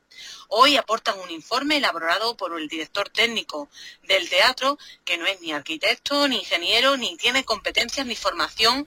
[0.49, 3.71] Hoy aportan un informe elaborado por el director técnico
[4.03, 8.87] del teatro, que no es ni arquitecto, ni ingeniero, ni tiene competencias ni formación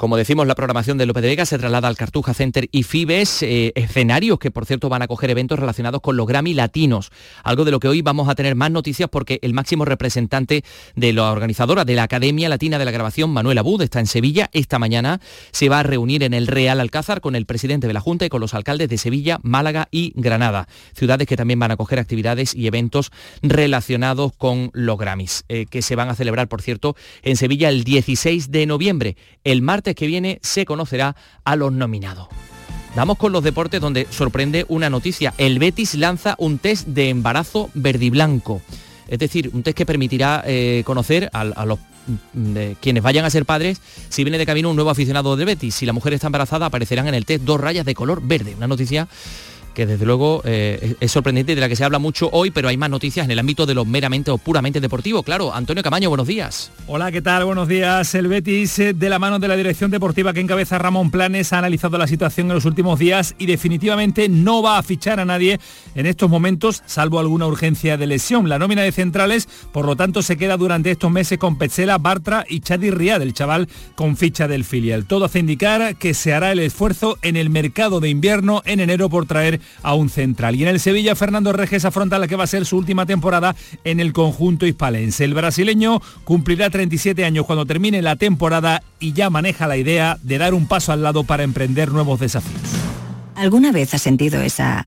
[0.00, 3.42] como decimos, la programación de López de Vega se traslada al Cartuja Center y Fibes,
[3.42, 7.10] eh, escenarios que por cierto van a coger eventos relacionados con los Grammy latinos.
[7.44, 10.64] Algo de lo que hoy vamos a tener más noticias porque el máximo representante
[10.96, 14.48] de la organizadora de la Academia Latina de la Grabación, Manuel Abud, está en Sevilla.
[14.54, 15.20] Esta mañana
[15.50, 18.30] se va a reunir en el Real Alcázar con el presidente de la Junta y
[18.30, 20.66] con los alcaldes de Sevilla, Málaga y Granada.
[20.94, 25.82] Ciudades que también van a coger actividades y eventos relacionados con los Grammys, eh, que
[25.82, 29.18] se van a celebrar, por cierto, en Sevilla el 16 de noviembre.
[29.44, 32.28] El martes que viene se conocerá a los nominados.
[32.96, 35.32] Vamos con los deportes donde sorprende una noticia.
[35.38, 38.60] El Betis lanza un test de embarazo verdiblanco.
[39.06, 41.78] Es decir, un test que permitirá eh, conocer a, los
[42.34, 45.74] mm, quienes vayan a ser padres si viene de camino un nuevo aficionado del Betis.
[45.74, 48.54] Si la mujer está embarazada aparecerán en el test dos rayas de color verde.
[48.56, 49.08] Una noticia
[49.74, 52.68] que desde luego eh, es sorprendente y de la que se habla mucho hoy, pero
[52.68, 55.22] hay más noticias en el ámbito de lo meramente o puramente deportivo.
[55.22, 56.70] Claro, Antonio Camaño, buenos días.
[56.86, 57.44] Hola, ¿qué tal?
[57.44, 58.14] Buenos días.
[58.14, 61.58] El Betis, eh, de la mano de la dirección deportiva que encabeza Ramón Planes, ha
[61.58, 65.60] analizado la situación en los últimos días y definitivamente no va a fichar a nadie
[65.94, 68.48] en estos momentos, salvo alguna urgencia de lesión.
[68.48, 72.44] La nómina de centrales, por lo tanto, se queda durante estos meses con Petzela, Bartra
[72.48, 75.06] y Chadi Riad, el chaval con ficha del filial.
[75.06, 79.08] Todo hace indicar que se hará el esfuerzo en el mercado de invierno en enero
[79.08, 80.56] por traer a un central.
[80.56, 83.54] Y en el Sevilla, Fernando Reges afronta la que va a ser su última temporada
[83.84, 85.24] en el conjunto hispalense.
[85.24, 90.38] El brasileño cumplirá 37 años cuando termine la temporada y ya maneja la idea de
[90.38, 92.60] dar un paso al lado para emprender nuevos desafíos.
[93.34, 94.86] ¿Alguna vez has sentido esa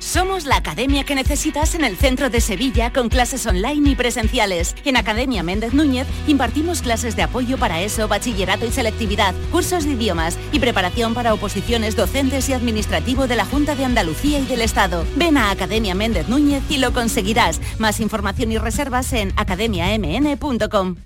[0.00, 4.74] Somos la academia que necesitas en el centro de Sevilla con clases online y presenciales.
[4.86, 9.90] En Academia Méndez Núñez impartimos clases de apoyo para eso, bachillerato y selectividad, cursos de
[9.90, 14.62] idiomas y preparación para oposiciones docentes y administrativo de la Junta de Andalucía y del
[14.62, 15.04] Estado.
[15.16, 17.60] Ven a Academia Méndez Núñez y lo conseguirás.
[17.78, 20.96] Más información y reservas en academiamn.com.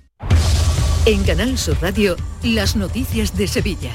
[1.05, 3.91] En Canal Sur Radio, las noticias de Sevilla.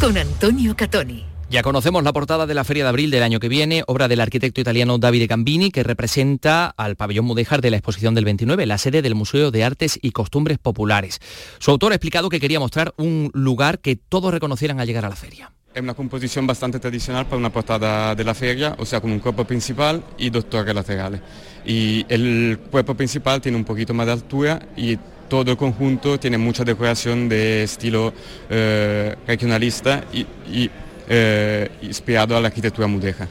[0.00, 1.27] Con Antonio Catoni.
[1.50, 4.20] Ya conocemos la portada de la Feria de Abril del año que viene, obra del
[4.20, 8.76] arquitecto italiano Davide Gambini, que representa al pabellón Mudéjar de la exposición del 29, la
[8.76, 11.20] sede del Museo de Artes y Costumbres Populares.
[11.58, 15.08] Su autor ha explicado que quería mostrar un lugar que todos reconocieran al llegar a
[15.08, 15.50] la feria.
[15.74, 19.18] Es una composición bastante tradicional para una portada de la feria, o sea, con un
[19.18, 21.22] cuerpo principal y dos torres laterales.
[21.64, 24.98] Y el cuerpo principal tiene un poquito más de altura y
[25.30, 28.12] todo el conjunto tiene mucha decoración de estilo
[28.50, 30.70] eh, regionalista y, y
[31.08, 32.50] eh, inspirado a la
[32.86, 33.28] mudeja.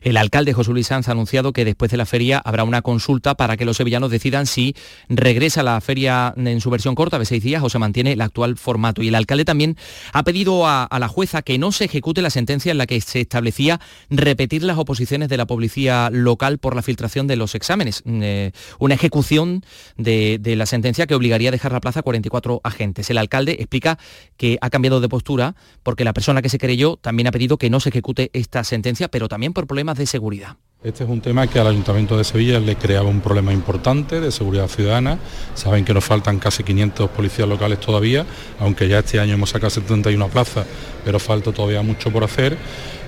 [0.00, 3.34] El alcalde José Luis Sanz ha anunciado que después de la feria habrá una consulta
[3.34, 4.74] para que los sevillanos decidan si
[5.08, 8.56] regresa la feria en su versión corta de seis días o se mantiene el actual
[8.56, 9.02] formato.
[9.02, 9.76] Y el alcalde también
[10.12, 13.20] ha pedido a, la jueza que no se ejecute la sentencia en la que se
[13.20, 18.02] establecía repetir las oposiciones de la policía local por la filtración de los exámenes.
[18.06, 19.64] Eh, una ejecución
[19.96, 23.10] de, de la sentencia que obligaría a dejar la plaza a 44 agentes.
[23.10, 23.98] El alcalde explica
[24.36, 27.70] que ha cambiado de postura porque la persona que se creyó también ha pedido que
[27.70, 30.56] no se ejecute esta sentencia, pero también por problemas de seguridad.
[30.82, 34.32] Este es un tema que al Ayuntamiento de Sevilla le creaba un problema importante de
[34.32, 35.18] seguridad ciudadana.
[35.54, 38.24] Saben que nos faltan casi 500 policías locales todavía,
[38.58, 40.64] aunque ya este año hemos sacado 71 plazas,
[41.04, 42.56] pero falta todavía mucho por hacer.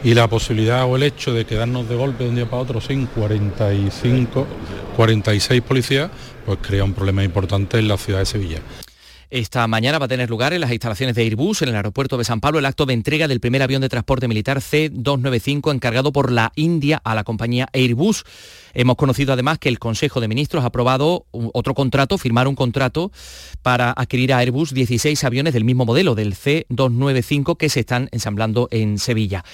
[0.05, 2.79] Y la posibilidad o el hecho de quedarnos de golpe de un día para otro
[2.83, 4.47] sin 45,
[4.95, 6.11] 46 policías,
[6.45, 8.59] pues crea un problema importante en la ciudad de Sevilla.
[9.33, 12.25] Esta mañana va a tener lugar en las instalaciones de Airbus, en el aeropuerto de
[12.25, 16.31] San Pablo, el acto de entrega del primer avión de transporte militar C-295 encargado por
[16.31, 18.25] la India a la compañía Airbus.
[18.75, 23.11] Hemos conocido además que el Consejo de Ministros ha aprobado otro contrato, firmar un contrato
[23.63, 28.69] para adquirir a Airbus 16 aviones del mismo modelo, del C295, que se están ensamblando
[28.71, 29.45] en Sevilla.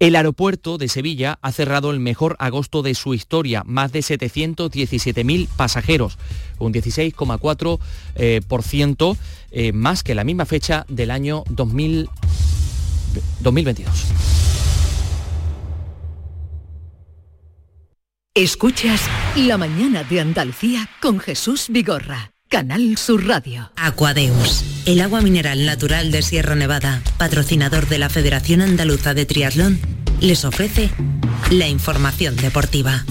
[0.00, 5.46] El aeropuerto de Sevilla ha cerrado el mejor agosto de su historia, más de 717.000
[5.56, 6.18] pasajeros,
[6.58, 7.78] un 16,4%
[8.16, 8.40] eh,
[9.50, 13.88] eh, más que la misma fecha del año 2022.
[18.34, 19.02] Escuchas
[19.36, 22.30] La mañana de Andalucía con Jesús Vigorra.
[22.48, 23.72] Canal Sur Radio.
[23.76, 29.78] Aquadeus, el agua mineral natural de Sierra Nevada, patrocinador de la Federación Andaluza de Triatlón,
[30.20, 30.90] les ofrece
[31.50, 33.04] la información deportiva.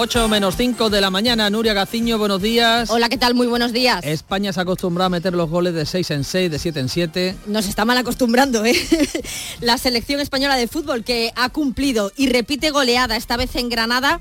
[0.00, 2.88] 8 menos 5 de la mañana, Nuria Gaciño, buenos días.
[2.88, 3.34] Hola, ¿qué tal?
[3.34, 3.98] Muy buenos días.
[4.04, 6.88] España se ha acostumbrado a meter los goles de 6 en 6, de 7 en
[6.88, 7.36] 7.
[7.46, 8.76] Nos está mal acostumbrando, ¿eh?
[9.60, 14.20] la selección española de fútbol que ha cumplido y repite goleada, esta vez en Granada,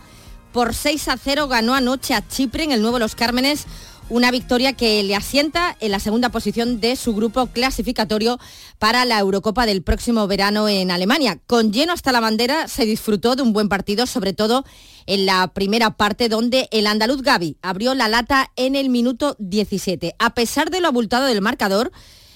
[0.51, 3.67] por 6 a 0 ganó anoche a Chipre en el Nuevo Los Cármenes
[4.09, 8.39] una victoria que le asienta en la segunda posición de su grupo clasificatorio
[8.79, 11.39] para la Eurocopa del próximo verano en Alemania.
[11.45, 14.63] Con lleno hasta la bandera se disfrutó de un buen partido, sobre todo
[15.07, 20.15] en la primera parte donde el andaluz Gaby abrió la lata en el minuto 17.
[20.19, 21.91] A pesar de lo abultado del marcador,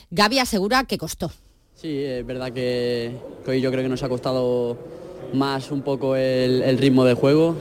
[0.10, 1.32] Gaby asegura que costó.
[1.76, 3.16] Sí, es verdad que,
[3.48, 4.78] hoy yo creo que nos ha costado
[5.34, 7.56] más un poco el, ritmo de juego,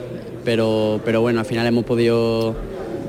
[0.45, 2.55] pero, pero bueno, al final hemos podido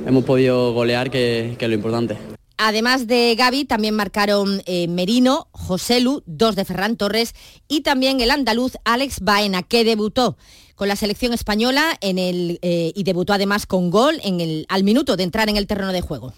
[0.06, 2.18] hemos podido golear, que, es lo importante.
[2.58, 7.34] Además de Gaby, también marcaron eh, Merino, Joselu, dos de Ferran Torres
[7.68, 10.38] y también el andaluz Alex Baena, que debutó
[10.76, 14.84] con la selección española en el, eh, y debutó además con gol en el, al
[14.84, 16.34] minuto de entrar en el terreno de juego.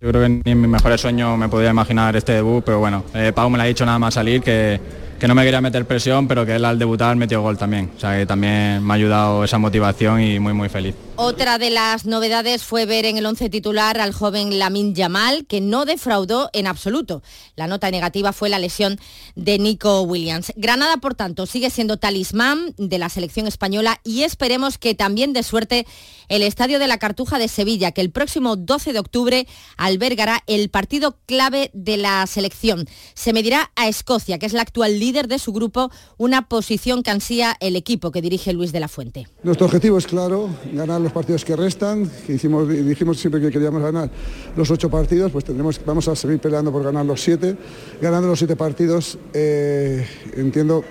[0.00, 3.04] Yo creo que ni en mis mejores sueños me podía imaginar este debut, pero bueno,
[3.14, 4.80] eh, Pau me lo ha dicho nada más salir que,
[5.22, 7.92] que no me quería meter presión, pero que él al debutar metió gol también.
[7.96, 10.96] O sea que también me ha ayudado esa motivación y muy muy feliz.
[11.14, 15.60] Otra de las novedades fue ver en el once titular al joven Lamin Yamal, que
[15.60, 17.22] no defraudó en absoluto.
[17.54, 18.98] La nota negativa fue la lesión
[19.36, 20.52] de Nico Williams.
[20.56, 25.44] Granada, por tanto, sigue siendo talismán de la selección española y esperemos que también de
[25.44, 25.86] suerte
[26.28, 29.46] el Estadio de la Cartuja de Sevilla, que el próximo 12 de octubre
[29.76, 32.88] albergará el partido clave de la selección.
[33.14, 37.10] Se medirá a Escocia, que es la actual líder de su grupo, una posición que
[37.10, 39.26] ansía el equipo que dirige Luis de la Fuente.
[39.42, 43.82] Nuestro objetivo es claro, ganar los partidos que restan, que hicimos, dijimos siempre que queríamos
[43.82, 44.10] ganar
[44.56, 47.56] los ocho partidos, pues tendremos, vamos a seguir peleando por ganar los siete.
[48.00, 50.06] Ganando los siete partidos, eh,
[50.36, 50.82] entiendo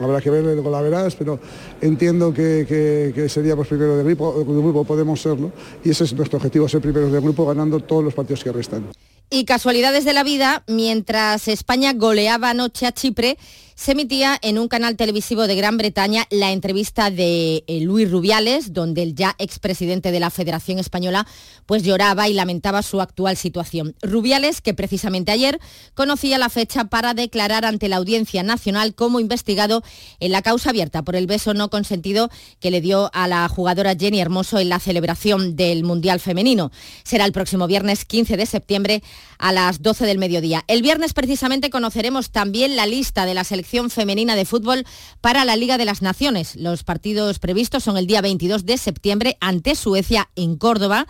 [0.00, 1.38] habrá que ver con la verás, pero
[1.80, 5.52] entiendo que, seríamos primeros de grupo, de grupo podemos serlo,
[5.84, 8.86] y ese es nuestro objetivo, ser primeros de grupo ganando todos los partidos que restan.
[9.30, 13.38] Y casualidades de la vida, mientras España goleaba anoche a Chipre,
[13.74, 18.72] se emitía en un canal televisivo de Gran Bretaña la entrevista de eh, Luis Rubiales,
[18.72, 21.26] donde el ya expresidente de la Federación Española
[21.66, 23.96] pues lloraba y lamentaba su actual situación.
[24.00, 25.58] Rubiales, que precisamente ayer
[25.94, 29.82] conocía la fecha para declarar ante la Audiencia Nacional como investigado
[30.20, 33.96] en la causa abierta por el beso no consentido que le dio a la jugadora
[33.98, 36.70] Jenny Hermoso en la celebración del Mundial Femenino.
[37.02, 39.02] Será el próximo viernes 15 de septiembre
[39.44, 40.64] a las 12 del mediodía.
[40.68, 44.86] El viernes precisamente conoceremos también la lista de la selección femenina de fútbol
[45.20, 46.56] para la Liga de las Naciones.
[46.56, 51.06] Los partidos previstos son el día 22 de septiembre ante Suecia en Córdoba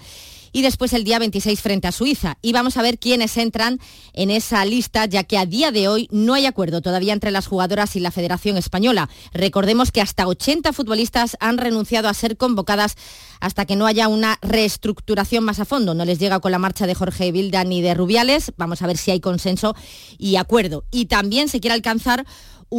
[0.54, 2.38] y después el día 26 frente a Suiza.
[2.40, 3.80] Y vamos a ver quiénes entran
[4.12, 7.48] en esa lista, ya que a día de hoy no hay acuerdo todavía entre las
[7.48, 9.10] jugadoras y la Federación Española.
[9.32, 12.94] Recordemos que hasta 80 futbolistas han renunciado a ser convocadas
[13.40, 15.92] hasta que no haya una reestructuración más a fondo.
[15.92, 18.52] No les llega con la marcha de Jorge Vilda ni de Rubiales.
[18.56, 19.74] Vamos a ver si hay consenso
[20.18, 20.84] y acuerdo.
[20.92, 22.24] Y también se quiere alcanzar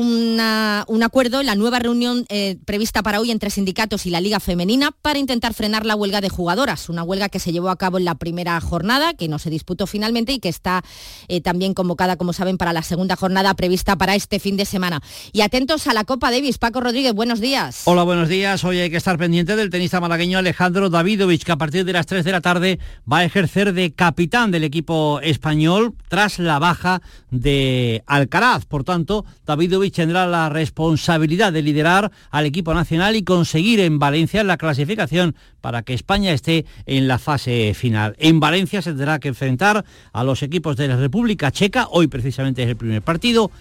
[0.03, 4.39] un acuerdo en la nueva reunión eh, prevista para hoy entre sindicatos y la Liga
[4.39, 7.97] Femenina para intentar frenar la huelga de jugadoras, una huelga que se llevó a cabo
[7.97, 10.83] en la primera jornada, que no se disputó finalmente y que está
[11.27, 15.01] eh, también convocada, como saben, para la segunda jornada prevista para este fin de semana.
[15.31, 16.57] Y atentos a la Copa Davis.
[16.57, 17.83] Paco Rodríguez, buenos días.
[17.85, 18.63] Hola, buenos días.
[18.63, 22.05] Hoy hay que estar pendiente del tenista malagueño Alejandro Davidovich, que a partir de las
[22.05, 22.79] 3 de la tarde
[23.11, 28.65] va a ejercer de capitán del equipo español tras la baja de Alcaraz.
[28.65, 34.43] Por tanto, Davidovich tendrá la responsabilidad de liderar al equipo nacional y conseguir en Valencia
[34.43, 38.15] la clasificación para que España esté en la fase final.
[38.19, 42.63] En Valencia se tendrá que enfrentar a los equipos de la República Checa, hoy precisamente
[42.63, 43.51] es el primer partido,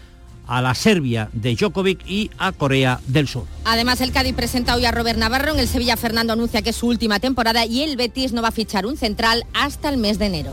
[0.47, 3.47] a la Serbia de Djokovic y a Corea del Sur.
[3.65, 6.77] Además, el Cádiz presenta hoy a Robert Navarro, en el Sevilla Fernando anuncia que es
[6.77, 10.19] su última temporada y el Betis no va a fichar un central hasta el mes
[10.19, 10.53] de enero.